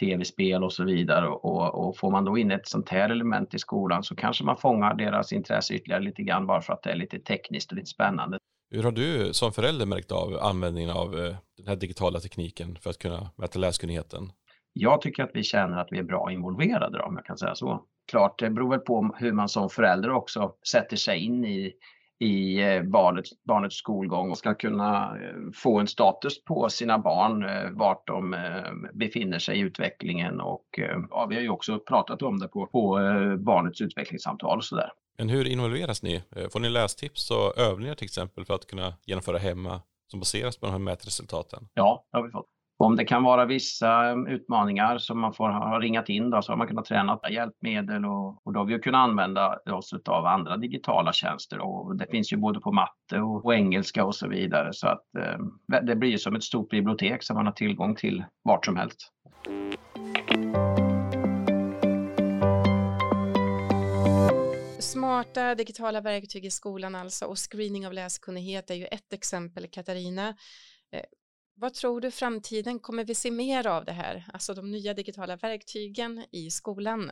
tv-spel 0.00 0.64
och 0.64 0.72
så 0.72 0.84
vidare. 0.84 1.28
Och, 1.28 1.88
och, 1.88 1.96
får 1.96 2.10
man 2.10 2.24
då 2.24 2.38
in 2.38 2.50
ett 2.50 2.68
sånt 2.68 2.88
här 2.88 3.10
element 3.10 3.54
i 3.54 3.58
skolan 3.58 4.02
så 4.02 4.16
kanske 4.16 4.44
man 4.44 4.56
fångar 4.56 4.94
deras 4.94 5.32
intresse 5.32 5.74
ytterligare 5.74 6.02
lite 6.02 6.22
grann 6.22 6.46
bara 6.46 6.62
för 6.62 6.72
att 6.72 6.82
det 6.82 6.90
är 6.90 6.96
lite 6.96 7.18
tekniskt 7.18 7.70
och 7.70 7.76
lite 7.76 7.90
spännande. 7.90 8.38
Hur 8.70 8.82
har 8.82 8.92
du 8.92 9.34
som 9.34 9.52
förälder 9.52 9.86
märkt 9.86 10.12
av 10.12 10.38
användningen 10.42 10.90
av 10.90 11.18
eh, 11.18 11.36
den 11.56 11.66
här 11.66 11.76
digitala 11.76 12.20
tekniken 12.20 12.76
för 12.76 12.90
att 12.90 12.98
kunna 12.98 13.30
mäta 13.36 13.58
läskunnigheten? 13.58 14.32
Jag 14.72 15.00
tycker 15.00 15.22
att 15.22 15.30
vi 15.34 15.42
känner 15.42 15.78
att 15.78 15.88
vi 15.90 15.98
är 15.98 16.02
bra 16.02 16.32
involverade 16.32 17.02
om 17.02 17.14
jag 17.16 17.24
kan 17.24 17.38
säga 17.38 17.54
så. 17.54 17.84
Klart, 18.10 18.38
det 18.38 18.50
beror 18.50 18.70
väl 18.70 18.80
på 18.80 19.14
hur 19.18 19.32
man 19.32 19.48
som 19.48 19.70
förälder 19.70 20.10
också 20.10 20.54
sätter 20.70 20.96
sig 20.96 21.18
in 21.18 21.44
i 21.44 21.72
i 22.20 22.60
eh, 22.60 22.82
barnets, 22.82 23.30
barnets 23.44 23.76
skolgång 23.76 24.30
och 24.30 24.38
ska 24.38 24.54
kunna 24.54 25.18
eh, 25.22 25.52
få 25.54 25.78
en 25.78 25.86
status 25.86 26.44
på 26.44 26.68
sina 26.68 26.98
barn, 26.98 27.44
eh, 27.44 27.70
vart 27.70 28.06
de 28.06 28.36
befinner 28.92 29.38
sig 29.38 29.58
i 29.58 29.60
utvecklingen 29.60 30.40
och 30.40 30.64
ja, 31.10 31.26
vi 31.26 31.34
har 31.34 31.42
ju 31.42 31.48
också 31.48 31.78
pratat 31.78 32.22
om 32.22 32.38
det 32.38 32.48
på, 32.48 32.66
på 32.66 32.98
barnets 33.38 33.80
utvecklingssamtal 33.80 34.58
och 34.58 34.64
sådär. 34.64 34.92
Men 35.18 35.28
hur 35.28 35.48
involveras 35.48 36.02
ni? 36.02 36.22
Får 36.52 36.60
ni 36.60 36.68
lästips 36.68 37.30
och 37.30 37.58
övningar 37.58 37.94
till 37.94 38.04
exempel 38.04 38.44
för 38.44 38.54
att 38.54 38.66
kunna 38.66 38.94
genomföra 39.06 39.38
hemma 39.38 39.80
som 40.06 40.20
baseras 40.20 40.56
på 40.56 40.66
de 40.66 40.72
här 40.72 40.78
mätresultaten? 40.78 41.68
Ja, 41.74 42.06
det 42.10 42.18
har 42.18 42.24
vi 42.24 42.30
fått. 42.30 42.48
Om 42.82 42.96
det 42.96 43.04
kan 43.04 43.22
vara 43.22 43.46
vissa 43.46 44.12
um, 44.12 44.26
utmaningar 44.26 44.98
som 44.98 45.20
man 45.20 45.32
får 45.34 45.48
ha 45.48 45.78
ringat 45.80 46.08
in 46.08 46.30
då, 46.30 46.42
så 46.42 46.52
har 46.52 46.56
man 46.56 46.66
kunnat 46.66 46.84
träna 46.84 47.20
hjälpmedel 47.30 48.04
och, 48.04 48.46
och 48.46 48.52
då 48.52 48.60
har 48.60 48.64
vi 48.64 48.78
kunnat 48.78 49.08
använda 49.08 49.58
oss 49.70 49.92
av 50.08 50.26
andra 50.26 50.56
digitala 50.56 51.12
tjänster 51.12 51.58
och 51.58 51.96
det 51.96 52.06
finns 52.10 52.32
ju 52.32 52.36
både 52.36 52.60
på 52.60 52.72
matte 52.72 53.20
och, 53.20 53.44
och 53.44 53.54
engelska 53.54 54.04
och 54.04 54.14
så 54.14 54.28
vidare 54.28 54.68
så 54.72 54.88
att 54.88 55.04
eh, 55.18 55.80
det 55.82 55.96
blir 55.96 56.16
som 56.16 56.36
ett 56.36 56.42
stort 56.42 56.70
bibliotek 56.70 57.22
som 57.22 57.36
man 57.36 57.46
har 57.46 57.52
tillgång 57.52 57.96
till 57.96 58.24
vart 58.44 58.64
som 58.66 58.76
helst. 58.76 59.12
Smarta 64.80 65.54
digitala 65.54 66.00
verktyg 66.00 66.44
i 66.44 66.50
skolan 66.50 66.94
alltså 66.94 67.24
och 67.24 67.38
screening 67.50 67.86
av 67.86 67.92
läskunnighet 67.92 68.70
är 68.70 68.74
ju 68.74 68.84
ett 68.84 69.12
exempel 69.12 69.66
Katarina. 69.66 70.28
Eh, 70.92 71.00
vad 71.60 71.74
tror 71.74 72.00
du 72.00 72.10
framtiden, 72.10 72.78
kommer 72.78 73.04
vi 73.04 73.14
se 73.14 73.30
mer 73.30 73.66
av 73.66 73.84
det 73.84 73.92
här, 73.92 74.26
alltså 74.32 74.54
de 74.54 74.70
nya 74.70 74.94
digitala 74.94 75.36
verktygen 75.36 76.24
i 76.30 76.50
skolan? 76.50 77.10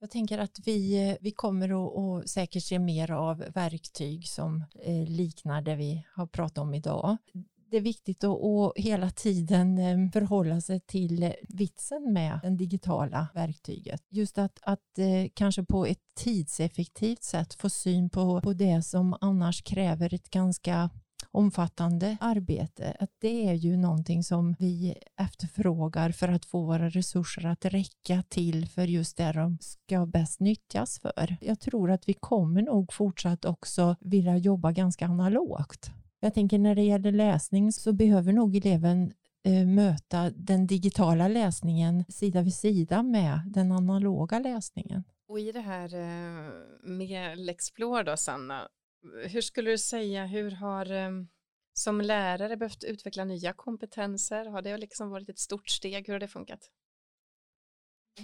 Jag 0.00 0.10
tänker 0.10 0.38
att 0.38 0.58
vi, 0.64 1.08
eh, 1.10 1.16
vi 1.20 1.30
kommer 1.30 1.68
att, 1.68 1.98
att 1.98 2.28
säkert 2.28 2.62
se 2.62 2.78
mer 2.78 3.10
av 3.10 3.38
verktyg 3.54 4.28
som 4.28 4.64
eh, 4.82 5.08
liknar 5.08 5.62
det 5.62 5.76
vi 5.76 6.06
har 6.14 6.26
pratat 6.26 6.58
om 6.58 6.74
idag. 6.74 7.16
Det 7.70 7.76
är 7.76 7.80
viktigt 7.80 8.24
att, 8.24 8.44
att 8.44 8.72
hela 8.76 9.10
tiden 9.10 9.78
eh, 9.78 10.10
förhålla 10.12 10.60
sig 10.60 10.80
till 10.80 11.32
vitsen 11.48 12.12
med 12.12 12.40
det 12.42 12.56
digitala 12.56 13.28
verktyget. 13.34 14.02
Just 14.10 14.38
att, 14.38 14.58
att 14.62 14.98
kanske 15.34 15.64
på 15.64 15.86
ett 15.86 16.14
tidseffektivt 16.16 17.22
sätt 17.22 17.54
få 17.54 17.70
syn 17.70 18.10
på, 18.10 18.40
på 18.40 18.52
det 18.52 18.82
som 18.82 19.16
annars 19.20 19.62
kräver 19.62 20.14
ett 20.14 20.30
ganska 20.30 20.90
omfattande 21.32 22.16
arbete, 22.20 22.96
att 23.00 23.10
det 23.18 23.48
är 23.48 23.54
ju 23.54 23.76
någonting 23.76 24.22
som 24.24 24.54
vi 24.58 24.94
efterfrågar 25.16 26.10
för 26.12 26.28
att 26.28 26.44
få 26.44 26.64
våra 26.64 26.88
resurser 26.88 27.46
att 27.46 27.64
räcka 27.64 28.22
till 28.28 28.68
för 28.68 28.84
just 28.84 29.16
det 29.16 29.32
de 29.32 29.58
ska 29.60 30.06
bäst 30.06 30.40
nyttjas 30.40 30.98
för. 30.98 31.36
Jag 31.40 31.60
tror 31.60 31.90
att 31.90 32.08
vi 32.08 32.14
kommer 32.14 32.62
nog 32.62 32.92
fortsatt 32.92 33.44
också 33.44 33.96
vilja 34.00 34.36
jobba 34.36 34.72
ganska 34.72 35.06
analogt. 35.06 35.90
Jag 36.20 36.34
tänker 36.34 36.58
när 36.58 36.74
det 36.74 36.82
gäller 36.82 37.12
läsning 37.12 37.72
så 37.72 37.92
behöver 37.92 38.32
nog 38.32 38.56
eleven 38.56 39.12
eh, 39.44 39.66
möta 39.66 40.30
den 40.30 40.66
digitala 40.66 41.28
läsningen 41.28 42.04
sida 42.08 42.42
vid 42.42 42.54
sida 42.54 43.02
med 43.02 43.40
den 43.46 43.72
analoga 43.72 44.38
läsningen. 44.38 45.04
Och 45.28 45.40
i 45.40 45.52
det 45.52 45.60
här 45.60 45.94
eh, 45.94 46.52
med 46.82 47.38
Lexplore 47.38 48.02
då 48.02 48.16
Sanna, 48.16 48.68
hur 49.28 49.40
skulle 49.40 49.70
du 49.70 49.78
säga, 49.78 50.26
hur 50.26 50.50
har 50.50 50.90
ehm, 50.90 51.28
som 51.72 52.00
lärare 52.00 52.56
behövt 52.56 52.84
utveckla 52.84 53.24
nya 53.24 53.52
kompetenser? 53.52 54.46
Har 54.46 54.62
det 54.62 54.76
liksom 54.76 55.10
varit 55.10 55.28
ett 55.28 55.38
stort 55.38 55.68
steg? 55.68 56.06
Hur 56.06 56.12
har 56.12 56.20
det 56.20 56.28
funkat? 56.28 56.70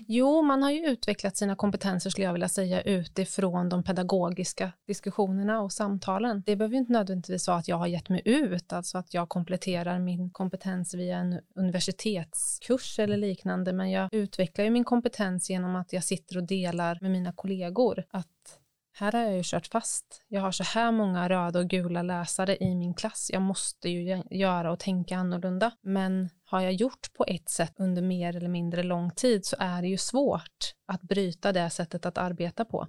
Jo, 0.07 0.43
man 0.43 0.62
har 0.62 0.71
ju 0.71 0.87
utvecklat 0.87 1.37
sina 1.37 1.57
kompetenser 1.57 2.11
skulle 2.11 2.25
jag 2.25 2.33
vilja 2.33 2.49
säga 2.49 2.83
utifrån 2.83 3.69
de 3.69 3.83
pedagogiska 3.85 4.73
diskussionerna 4.87 5.61
och 5.61 5.73
samtalen. 5.73 6.43
Det 6.47 6.57
behöver 6.57 6.77
inte 6.77 6.93
nödvändigtvis 6.93 7.49
vara 7.49 7.59
att 7.59 7.69
jag 7.69 7.77
har 7.77 7.87
gett 7.87 8.09
mig 8.09 8.23
ut, 8.25 8.73
alltså 8.73 8.99
att 8.99 9.15
jag 9.15 9.29
kompletterar 9.29 9.99
min 9.99 10.31
kompetens 10.31 10.95
via 10.95 11.17
en 11.17 11.41
universitetskurs 11.55 12.99
eller 12.99 13.17
liknande, 13.17 13.73
men 13.73 13.91
jag 13.91 14.09
utvecklar 14.12 14.65
ju 14.65 14.71
min 14.71 14.85
kompetens 14.85 15.51
genom 15.51 15.77
att 15.77 15.93
jag 15.93 16.05
sitter 16.05 16.37
och 16.37 16.47
delar 16.47 16.99
med 17.01 17.11
mina 17.11 17.33
kollegor 17.33 18.05
att 18.11 18.61
här 18.98 19.12
har 19.12 19.20
jag 19.20 19.37
ju 19.37 19.42
kört 19.44 19.66
fast. 19.66 20.24
Jag 20.28 20.40
har 20.40 20.52
så 20.52 20.64
här 20.64 20.92
många 20.92 21.28
röda 21.28 21.59
och 21.59 21.68
gula 21.68 22.02
läsare 22.02 22.56
i 22.56 22.74
min 22.74 22.94
klass. 22.94 23.30
Jag 23.32 23.42
måste 23.42 23.88
ju 23.88 24.22
göra 24.30 24.72
och 24.72 24.78
tänka 24.78 25.16
annorlunda. 25.16 25.70
Men 25.82 26.28
har 26.44 26.61
jag 26.61 26.72
gjort 26.72 27.12
på 27.12 27.24
ett 27.28 27.48
sätt 27.48 27.74
under 27.78 28.02
mer 28.02 28.37
eller 28.37 28.48
mindre 28.48 28.82
lång 28.82 29.11
tid 29.11 29.46
så 29.46 29.56
är 29.59 29.82
det 29.82 29.88
ju 29.88 29.96
svårt 29.96 30.74
att 30.87 31.02
bryta 31.02 31.52
det 31.52 31.70
sättet 31.70 32.06
att 32.06 32.18
arbeta 32.18 32.64
på. 32.64 32.88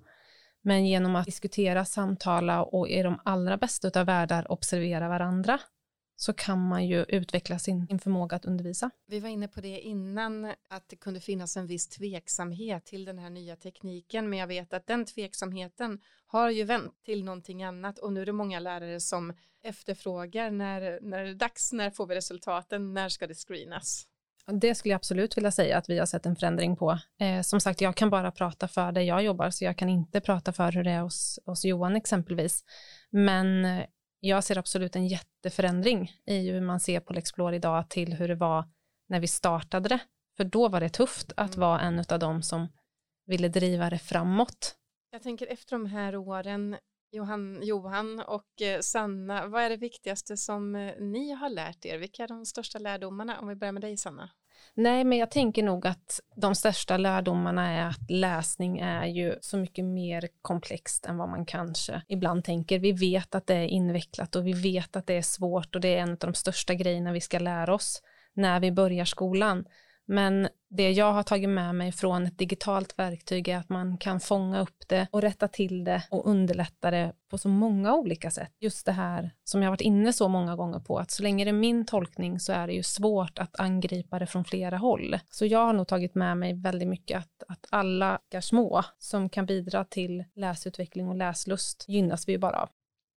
Men 0.62 0.86
genom 0.86 1.16
att 1.16 1.26
diskutera, 1.26 1.86
samtala 1.86 2.64
och 2.64 2.90
i 2.90 3.02
de 3.02 3.20
allra 3.26 3.58
bästa 3.58 4.00
av 4.00 4.06
världar 4.06 4.52
observera 4.52 5.10
varandra 5.10 5.60
så 6.20 6.34
kan 6.34 6.68
man 6.68 6.86
ju 6.86 7.06
utveckla 7.08 7.60
sin, 7.60 7.88
sin 7.88 8.00
förmåga 8.00 8.36
att 8.36 8.46
undervisa. 8.46 8.90
Vi 9.08 9.20
var 9.20 9.30
inne 9.30 9.48
på 9.48 9.62
det 9.62 9.80
innan, 9.80 10.46
att 10.46 10.90
det 10.90 10.96
kunde 10.96 11.20
finnas 11.20 11.58
en 11.58 11.68
viss 11.68 11.88
tveksamhet 11.88 12.86
till 12.86 13.06
den 13.06 13.20
här 13.20 13.30
nya 13.30 13.56
tekniken, 13.56 14.30
men 14.30 14.40
jag 14.40 14.48
vet 14.48 14.74
att 14.74 14.88
den 14.88 15.06
tveksamheten 15.06 16.00
har 16.28 16.50
ju 16.50 16.64
vänt 16.64 17.04
till 17.06 17.24
någonting 17.24 17.64
annat 17.64 18.00
och 18.00 18.14
nu 18.14 18.22
är 18.22 18.26
det 18.26 18.32
många 18.32 18.60
lärare 18.60 19.00
som 19.00 19.34
efterfrågar 19.64 20.52
när, 20.52 21.00
när 21.02 21.24
det 21.24 21.30
är 21.30 21.36
dags, 21.36 21.74
när 21.74 21.92
får 21.92 22.08
vi 22.08 22.16
resultaten, 22.16 22.94
när 22.94 23.10
ska 23.10 23.28
det 23.28 23.36
screenas? 23.36 24.08
Det 24.52 24.76
skulle 24.76 24.92
jag 24.92 24.98
absolut 24.98 25.38
vilja 25.38 25.52
säga 25.52 25.78
att 25.78 25.90
vi 25.90 26.00
har 26.00 26.06
sett 26.06 26.26
en 26.26 26.36
förändring 26.36 26.76
på. 26.76 27.00
Eh, 27.20 27.42
som 27.42 27.60
sagt, 27.60 27.82
jag 27.82 27.96
kan 27.96 28.10
bara 28.10 28.32
prata 28.32 28.68
för 28.68 28.92
där 28.92 29.02
jag 29.02 29.24
jobbar, 29.24 29.50
så 29.50 29.66
jag 29.66 29.78
kan 29.78 29.90
inte 29.90 30.22
prata 30.22 30.54
för 30.54 30.72
hur 30.72 30.84
det 30.84 30.92
är 30.92 31.02
hos, 31.02 31.40
hos 31.46 31.66
Johan 31.66 31.96
exempelvis. 31.96 32.64
Men 33.10 33.66
eh, 33.66 33.86
jag 34.20 34.44
ser 34.44 34.58
absolut 34.58 34.96
en 34.96 35.08
jätteförändring 35.08 36.12
i 36.26 36.50
hur 36.50 36.62
man 36.62 36.80
ser 36.80 37.00
på 37.00 37.14
Lexplore 37.14 37.56
idag 37.56 37.90
till 37.90 38.14
hur 38.14 38.28
det 38.28 38.36
var 38.36 38.66
när 39.10 39.20
vi 39.20 39.28
startade 39.28 39.90
det. 39.90 40.00
För 40.38 40.44
då 40.44 40.68
var 40.68 40.80
det 40.80 40.90
tufft 40.90 41.32
att 41.38 41.56
mm. 41.56 41.60
vara 41.70 41.82
en 41.82 42.04
av 42.10 42.20
dem 42.20 42.44
som 42.44 42.68
ville 43.26 43.50
driva 43.50 43.90
det 43.90 44.00
framåt. 44.00 44.76
Jag 45.12 45.24
tänker 45.24 45.48
efter 45.48 45.72
de 45.72 45.86
här 45.86 46.16
åren, 46.16 46.78
Johan, 47.12 47.60
Johan 47.64 48.20
och 48.20 48.62
eh, 48.62 48.80
Sanna, 48.80 49.48
vad 49.48 49.64
är 49.64 49.70
det 49.70 49.78
viktigaste 49.78 50.38
som 50.38 50.76
eh, 50.76 50.94
ni 51.00 51.32
har 51.32 51.50
lärt 51.50 51.86
er? 51.86 51.98
Vilka 51.98 52.24
är 52.24 52.28
de 52.28 52.46
största 52.46 52.80
lärdomarna? 52.80 53.40
Om 53.40 53.48
vi 53.48 53.56
börjar 53.56 53.72
med 53.72 53.82
dig 53.82 53.98
Sanna. 53.98 54.30
Nej, 54.74 55.04
men 55.04 55.18
jag 55.18 55.32
tänker 55.32 55.64
nog 55.64 55.88
att 55.88 56.20
de 56.36 56.56
största 56.56 56.98
lärdomarna 56.98 57.72
är 57.72 57.88
att 57.88 58.12
läsning 58.12 58.80
är 58.80 59.06
ju 59.06 59.36
så 59.42 59.58
mycket 59.58 59.86
mer 59.86 60.28
komplext 60.42 61.06
än 61.06 61.18
vad 61.18 61.30
man 61.30 61.46
kanske 61.46 62.02
ibland 62.08 62.44
tänker. 62.44 62.80
Vi 62.80 62.92
vet 62.92 63.36
att 63.36 63.48
det 63.48 63.56
är 63.56 63.68
invecklat 63.68 64.36
och 64.36 64.48
vi 64.48 64.54
vet 64.54 64.96
att 64.96 65.08
det 65.08 65.14
är 65.14 65.22
svårt 65.22 65.76
och 65.76 65.82
det 65.82 65.98
är 65.98 66.02
en 66.02 66.12
av 66.12 66.18
de 66.18 66.34
största 66.34 66.74
grejerna 66.74 67.12
vi 67.12 67.22
ska 67.22 67.40
lära 67.40 67.74
oss 67.74 68.02
när 68.34 68.60
vi 68.60 68.72
börjar 68.72 69.06
skolan. 69.06 69.66
Men 70.08 70.48
det 70.70 70.92
jag 70.92 71.14
har 71.14 71.24
tagit 71.24 71.50
med 71.50 71.76
mig 71.76 71.92
från 71.92 72.26
ett 72.26 72.38
digitalt 72.38 73.00
verktyg 73.00 73.48
är 73.48 73.58
att 73.58 73.70
man 73.70 73.98
kan 73.98 74.20
fånga 74.20 74.62
upp 74.62 74.88
det 74.88 75.08
och 75.12 75.22
rätta 75.22 75.48
till 75.48 75.84
det 75.84 76.04
och 76.12 76.30
underlätta 76.30 76.92
det 76.92 77.14
på 77.30 77.38
så 77.38 77.50
många 77.50 77.96
olika 77.96 78.32
sätt. 78.32 78.52
Just 78.60 78.86
det 78.86 78.92
här 78.92 79.32
som 79.44 79.64
jag 79.64 79.70
varit 79.70 79.82
inne 79.82 80.14
så 80.14 80.28
många 80.28 80.56
gånger 80.56 80.80
på, 80.80 81.00
att 81.00 81.12
så 81.12 81.24
länge 81.24 81.44
det 81.44 81.52
är 81.52 81.54
min 81.54 81.86
tolkning 81.86 82.40
så 82.40 82.52
är 82.52 82.68
det 82.68 82.74
ju 82.74 82.84
svårt 82.84 83.40
att 83.40 83.60
angripa 83.60 84.20
det 84.20 84.28
från 84.28 84.46
flera 84.46 84.78
håll. 84.78 85.20
Så 85.30 85.46
jag 85.46 85.66
har 85.66 85.74
nog 85.74 85.88
tagit 85.88 86.16
med 86.16 86.38
mig 86.38 86.54
väldigt 86.54 86.88
mycket 86.88 87.18
att, 87.18 87.44
att 87.48 87.68
alla 87.70 88.20
små 88.42 88.84
som 88.98 89.30
kan 89.30 89.46
bidra 89.46 89.86
till 89.86 90.24
läsutveckling 90.36 91.08
och 91.08 91.16
läslust 91.16 91.86
gynnas 91.88 92.28
vi 92.28 92.32
ju 92.32 92.38
bara 92.38 92.62
av. 92.62 92.70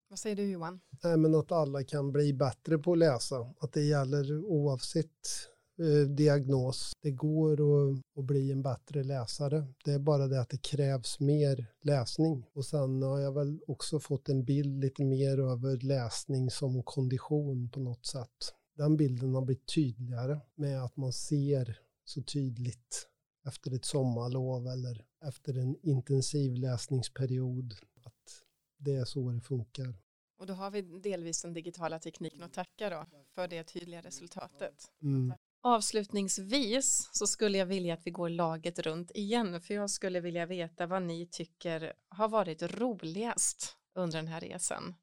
Vad 0.08 0.18
säger 0.18 0.36
du 0.36 0.50
Johan? 0.50 0.80
Nej, 1.04 1.16
men 1.16 1.34
att 1.34 1.52
alla 1.52 1.84
kan 1.84 2.12
bli 2.12 2.32
bättre 2.32 2.78
på 2.78 2.92
att 2.92 2.98
läsa, 2.98 3.36
att 3.60 3.72
det 3.72 3.82
gäller 3.82 4.44
oavsett 4.44 5.50
Eh, 5.80 6.08
diagnos. 6.08 6.92
Det 7.02 7.10
går 7.10 7.52
att, 7.52 8.00
att, 8.18 8.24
bli 8.24 8.52
en 8.52 8.62
bättre 8.62 9.04
läsare. 9.04 9.66
Det 9.84 9.92
är 9.92 9.98
bara 9.98 10.26
det 10.26 10.40
att 10.40 10.48
det 10.48 10.62
krävs 10.62 11.20
mer 11.20 11.66
läsning. 11.82 12.46
Och 12.52 12.64
sen 12.64 13.02
har 13.02 13.18
jag 13.18 13.32
väl 13.32 13.60
också 13.66 14.00
fått 14.00 14.28
en 14.28 14.44
bild 14.44 14.80
lite 14.80 15.04
mer 15.04 15.38
över 15.38 15.86
läsning 15.86 16.50
som 16.50 16.82
kondition 16.82 17.70
på 17.70 17.80
något 17.80 18.06
sätt. 18.06 18.54
Den 18.76 18.96
bilden 18.96 19.34
har 19.34 19.42
blivit 19.42 19.74
tydligare 19.74 20.40
med 20.54 20.84
att 20.84 20.96
man 20.96 21.12
ser 21.12 21.78
så 22.04 22.22
tydligt 22.22 23.08
efter 23.46 23.74
ett 23.74 23.84
sommarlov 23.84 24.66
eller 24.66 25.04
efter 25.24 25.58
en 25.58 25.76
intensiv 25.82 26.54
läsningsperiod 26.56 27.74
att 28.04 28.42
det 28.78 28.94
är 28.94 29.04
så 29.04 29.30
det 29.30 29.40
funkar. 29.40 29.94
Och 30.38 30.46
då 30.46 30.52
har 30.52 30.70
vi 30.70 30.82
delvis 30.82 31.42
den 31.42 31.52
digitala 31.52 31.98
tekniken 31.98 32.42
att 32.42 32.52
tacka 32.52 32.90
då 32.90 33.06
för 33.34 33.48
det 33.48 33.64
tydliga 33.64 34.00
resultatet. 34.00 34.92
Mm. 35.02 35.32
Avslutningsvis 35.62 37.08
så 37.12 37.26
skulle 37.26 37.58
jag 37.58 37.66
vilja 37.66 37.94
att 37.94 38.06
vi 38.06 38.10
går 38.10 38.28
laget 38.28 38.78
runt 38.78 39.10
igen 39.14 39.60
för 39.60 39.74
jag 39.74 39.90
skulle 39.90 40.20
vilja 40.20 40.46
veta 40.46 40.86
vad 40.86 41.02
ni 41.02 41.26
tycker 41.26 41.92
har 42.08 42.28
varit 42.28 42.62
roligast 42.62 43.76
under 43.94 44.18
den 44.18 44.28
här 44.28 44.40
resan. 44.40 44.94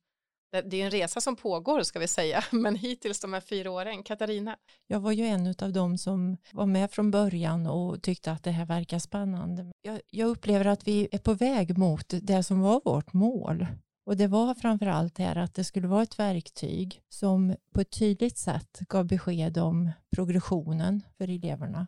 Det 0.52 0.82
är 0.82 0.86
en 0.86 0.92
resa 0.92 1.22
som 1.22 1.36
pågår 1.36 1.84
ska 1.84 2.00
vi 2.00 2.08
säga, 2.08 2.44
men 2.52 2.76
hittills 2.76 3.20
de 3.20 3.34
här 3.34 3.42
fyra 3.42 3.72
åren. 3.72 4.04
Katarina? 4.04 4.58
Jag 4.88 5.00
var 5.00 5.12
ju 5.12 5.26
en 5.26 5.56
av 5.62 5.74
dem 5.74 5.98
som 5.98 6.38
var 6.52 6.66
med 6.66 6.92
från 6.92 7.12
början 7.12 7.68
och 7.68 8.02
tyckte 8.04 8.32
att 8.32 8.44
det 8.44 8.52
här 8.52 8.66
verkar 8.66 9.00
spännande. 9.00 9.72
Jag, 9.82 10.02
jag 10.10 10.30
upplever 10.30 10.66
att 10.66 10.88
vi 10.88 11.08
är 11.12 11.18
på 11.18 11.34
väg 11.34 11.78
mot 11.78 12.14
det 12.22 12.44
som 12.44 12.62
var 12.62 12.82
vårt 12.86 13.14
mål. 13.14 13.68
Och 14.08 14.18
det 14.18 14.28
var 14.28 14.54
framför 14.54 14.86
allt 14.86 15.16
det 15.16 15.24
här 15.24 15.36
att 15.36 15.54
det 15.54 15.64
skulle 15.64 15.88
vara 15.88 16.04
ett 16.04 16.20
verktyg 16.20 17.02
som 17.10 17.56
på 17.74 17.82
ett 17.82 18.00
tydligt 18.00 18.38
sätt 18.38 18.80
gav 18.80 19.06
besked 19.06 19.58
om 19.58 19.92
progressionen 20.10 21.04
för 21.18 21.30
eleverna 21.30 21.88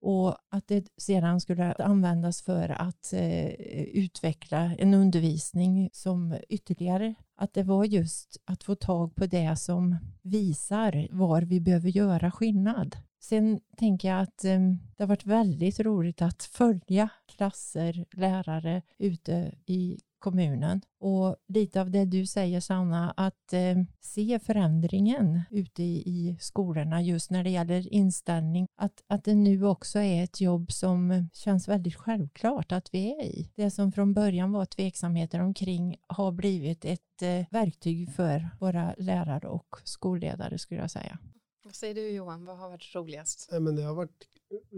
och 0.00 0.36
att 0.48 0.68
det 0.68 0.88
sedan 0.96 1.40
skulle 1.40 1.72
användas 1.72 2.42
för 2.42 2.68
att 2.68 3.12
eh, 3.12 3.50
utveckla 3.80 4.74
en 4.78 4.94
undervisning 4.94 5.90
som 5.92 6.36
ytterligare, 6.48 7.14
att 7.36 7.54
det 7.54 7.62
var 7.62 7.84
just 7.84 8.36
att 8.44 8.62
få 8.62 8.74
tag 8.74 9.14
på 9.14 9.26
det 9.26 9.56
som 9.56 9.96
visar 10.22 11.08
var 11.10 11.42
vi 11.42 11.60
behöver 11.60 11.88
göra 11.88 12.30
skillnad. 12.30 12.96
Sen 13.20 13.60
tänker 13.76 14.08
jag 14.08 14.20
att 14.20 14.44
eh, 14.44 14.60
det 14.96 15.02
har 15.02 15.06
varit 15.06 15.26
väldigt 15.26 15.80
roligt 15.80 16.22
att 16.22 16.42
följa 16.42 17.08
klasser, 17.26 18.04
lärare 18.12 18.82
ute 18.98 19.54
i 19.66 19.98
kommunen. 20.18 20.80
Och 21.00 21.36
lite 21.48 21.80
av 21.80 21.90
det 21.90 22.04
du 22.04 22.26
säger 22.26 22.60
Sanna, 22.60 23.14
att 23.16 23.52
eh, 23.52 23.76
se 24.00 24.38
förändringen 24.38 25.42
ute 25.50 25.82
i, 25.82 25.96
i 25.96 26.36
skolorna 26.40 27.02
just 27.02 27.30
när 27.30 27.44
det 27.44 27.50
gäller 27.50 27.92
inställning. 27.92 28.66
Att, 28.76 29.02
att 29.06 29.24
det 29.24 29.34
nu 29.34 29.66
också 29.66 29.98
är 29.98 30.24
ett 30.24 30.40
jobb 30.40 30.72
som 30.72 31.28
känns 31.32 31.68
väldigt 31.68 31.96
självklart 31.96 32.72
att 32.72 32.94
vi 32.94 33.12
är 33.12 33.24
i. 33.24 33.50
Det 33.54 33.70
som 33.70 33.92
från 33.92 34.14
början 34.14 34.52
var 34.52 34.64
tveksamheter 34.64 35.40
omkring 35.40 35.96
har 36.06 36.32
blivit 36.32 36.84
ett 36.84 37.22
eh, 37.22 37.44
verktyg 37.50 38.14
för 38.14 38.50
våra 38.60 38.94
lärare 38.98 39.48
och 39.48 39.76
skolledare 39.84 40.58
skulle 40.58 40.80
jag 40.80 40.90
säga. 40.90 41.18
Vad 41.64 41.74
säger 41.74 41.94
du 41.94 42.10
Johan, 42.10 42.44
vad 42.44 42.58
har 42.58 42.70
varit 42.70 42.94
roligast? 42.94 43.48
Ja, 43.50 43.60
men 43.60 43.76
det 43.76 43.82
har 43.82 43.94
varit 43.94 44.28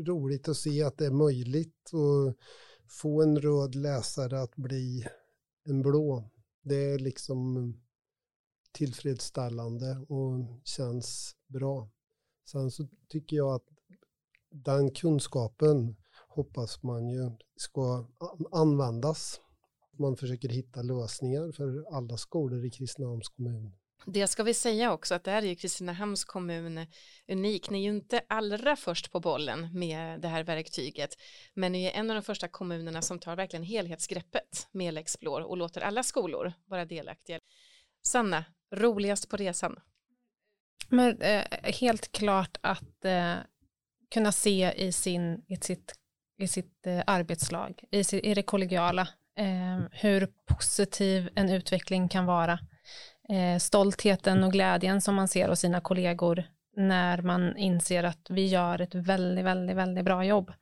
roligt 0.07 0.48
att 0.48 0.57
se 0.57 0.83
att 0.83 0.98
det 0.98 1.07
är 1.07 1.11
möjligt 1.11 1.90
att 1.94 2.37
få 2.88 3.22
en 3.22 3.40
röd 3.40 3.74
läsare 3.74 4.42
att 4.42 4.57
bli 4.57 5.07
en 5.68 5.83
blå. 5.83 6.31
Det 6.62 6.74
är 6.74 6.98
liksom 6.98 7.72
tillfredsställande 8.72 9.98
och 10.09 10.44
känns 10.64 11.37
bra. 11.46 11.90
Sen 12.50 12.70
så 12.70 12.88
tycker 13.09 13.37
jag 13.37 13.54
att 13.54 13.68
den 14.50 14.90
kunskapen 14.90 15.96
hoppas 16.28 16.83
man 16.83 17.09
ju 17.09 17.31
ska 17.57 18.07
användas. 18.50 19.40
Man 19.98 20.16
försöker 20.16 20.48
hitta 20.48 20.83
lösningar 20.83 21.52
för 21.52 21.85
alla 21.96 22.16
skolor 22.16 22.64
i 22.64 22.70
Kristinehamns 22.70 23.28
kommun. 23.28 23.78
Det 24.06 24.26
ska 24.26 24.42
vi 24.42 24.54
säga 24.54 24.92
också 24.92 25.14
att 25.14 25.24
där 25.24 25.42
är 25.42 25.46
ju 25.46 25.54
Kristinehamns 25.54 26.24
kommun 26.24 26.87
unik. 27.28 27.70
Ni 27.70 27.78
är 27.78 27.82
ju 27.82 27.96
inte 27.96 28.22
allra 28.28 28.76
först 28.76 29.12
på 29.12 29.20
bollen 29.20 29.68
med 29.78 30.20
det 30.20 30.28
här 30.28 30.44
verktyget, 30.44 31.11
men 31.54 31.72
ni 31.72 31.84
är 31.84 31.90
en 31.90 32.11
av 32.11 32.14
de 32.14 32.22
första 32.22 32.48
kommunerna 32.48 33.02
som 33.02 33.18
tar 33.18 33.37
verkligen 33.37 33.62
helhetsgreppet 33.62 34.68
med 34.72 34.94
Lexplore 34.94 35.44
och 35.44 35.56
låter 35.56 35.80
alla 35.80 36.02
skolor 36.02 36.52
vara 36.66 36.84
delaktiga. 36.84 37.38
Sanna, 38.06 38.44
roligast 38.74 39.28
på 39.28 39.37
resan? 39.37 39.80
Men, 40.88 41.22
eh, 41.22 41.44
helt 41.62 42.12
klart 42.12 42.58
att 42.61 43.04
eh, 43.04 43.34
kunna 44.11 44.32
se 44.32 44.72
i, 44.76 44.92
sin, 44.92 45.44
i 45.48 45.56
sitt, 45.56 45.94
i 46.38 46.48
sitt 46.48 46.87
eh, 46.87 47.02
arbetslag, 47.06 47.84
i, 47.90 48.30
i 48.30 48.34
det 48.34 48.42
kollegiala, 48.42 49.08
eh, 49.38 49.80
hur 49.92 50.28
positiv 50.46 51.30
en 51.34 51.50
utveckling 51.50 52.08
kan 52.08 52.26
vara 52.26 52.58
stoltheten 53.61 54.45
och 54.45 54.53
glädjen 54.53 55.01
som 55.01 55.14
man 55.14 55.29
ser 55.29 55.49
hos 55.49 55.61
sina 55.61 55.81
kollegor 55.81 56.45
när 56.77 57.23
man 57.23 57.57
inser 57.57 58.05
att 58.05 58.31
vi 58.31 58.47
gör 58.47 58.81
ett 58.81 58.95
väldigt, 58.95 59.45
väldigt, 59.45 59.77
väldigt 59.77 60.05
bra 60.05 60.25
jobb. 60.25 60.53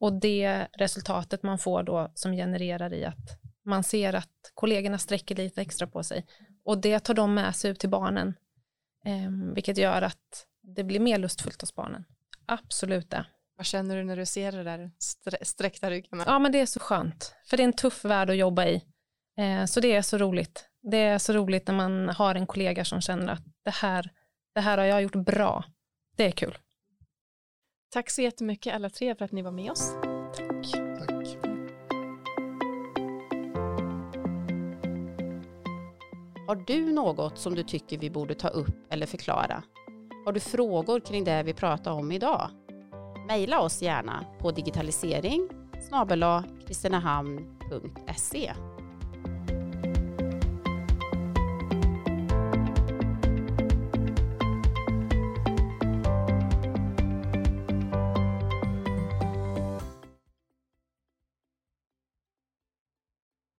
Och 0.00 0.12
det 0.12 0.66
resultatet 0.72 1.42
man 1.42 1.58
får 1.58 1.82
då 1.82 2.10
som 2.14 2.32
genererar 2.32 2.94
i 2.94 3.04
att 3.04 3.40
man 3.64 3.84
ser 3.84 4.12
att 4.12 4.52
kollegorna 4.54 4.98
sträcker 4.98 5.34
lite 5.34 5.62
extra 5.62 5.86
på 5.86 6.02
sig 6.02 6.26
och 6.64 6.80
det 6.80 7.00
tar 7.00 7.14
de 7.14 7.34
med 7.34 7.56
sig 7.56 7.70
ut 7.70 7.78
till 7.78 7.88
barnen, 7.88 8.34
eh, 9.04 9.54
vilket 9.54 9.78
gör 9.78 10.02
att 10.02 10.46
det 10.62 10.84
blir 10.84 11.00
mer 11.00 11.18
lustfullt 11.18 11.60
hos 11.60 11.74
barnen. 11.74 12.04
Absolut 12.46 13.10
det. 13.10 13.26
Vad 13.56 13.66
känner 13.66 13.96
du 13.96 14.04
när 14.04 14.16
du 14.16 14.26
ser 14.26 14.52
det 14.52 14.64
där 14.64 14.90
sträckta 15.42 15.90
ryggarna? 15.90 16.24
Ja, 16.26 16.38
men 16.38 16.52
det 16.52 16.60
är 16.60 16.66
så 16.66 16.80
skönt, 16.80 17.34
för 17.46 17.56
det 17.56 17.62
är 17.62 17.64
en 17.64 17.72
tuff 17.72 18.04
värld 18.04 18.30
att 18.30 18.36
jobba 18.36 18.66
i. 18.66 18.84
Eh, 19.38 19.64
så 19.64 19.80
det 19.80 19.96
är 19.96 20.02
så 20.02 20.18
roligt. 20.18 20.69
Det 20.82 20.96
är 20.96 21.18
så 21.18 21.32
roligt 21.32 21.66
när 21.66 21.74
man 21.74 22.08
har 22.08 22.34
en 22.34 22.46
kollega 22.46 22.84
som 22.84 23.00
känner 23.00 23.32
att 23.32 23.44
det 23.64 23.70
här, 23.70 24.10
det 24.54 24.60
här 24.60 24.78
har 24.78 24.84
jag 24.84 25.02
gjort 25.02 25.16
bra. 25.16 25.64
Det 26.16 26.26
är 26.26 26.30
kul. 26.30 26.58
Tack 27.92 28.10
så 28.10 28.22
jättemycket 28.22 28.74
alla 28.74 28.90
tre 28.90 29.14
för 29.14 29.24
att 29.24 29.32
ni 29.32 29.42
var 29.42 29.50
med 29.50 29.70
oss. 29.70 29.92
Tack. 30.36 30.72
Tack. 30.98 31.50
Har 36.46 36.64
du 36.66 36.92
något 36.92 37.38
som 37.38 37.54
du 37.54 37.62
tycker 37.62 37.98
vi 37.98 38.10
borde 38.10 38.34
ta 38.34 38.48
upp 38.48 38.92
eller 38.92 39.06
förklara? 39.06 39.62
Har 40.24 40.32
du 40.32 40.40
frågor 40.40 41.00
kring 41.00 41.24
det 41.24 41.42
vi 41.42 41.54
pratar 41.54 41.92
om 41.92 42.12
idag? 42.12 42.50
Maila 43.28 43.60
oss 43.60 43.82
gärna 43.82 44.24
på 44.38 44.50
digitalisering 44.50 45.48
kristinehamn.se 46.66 48.52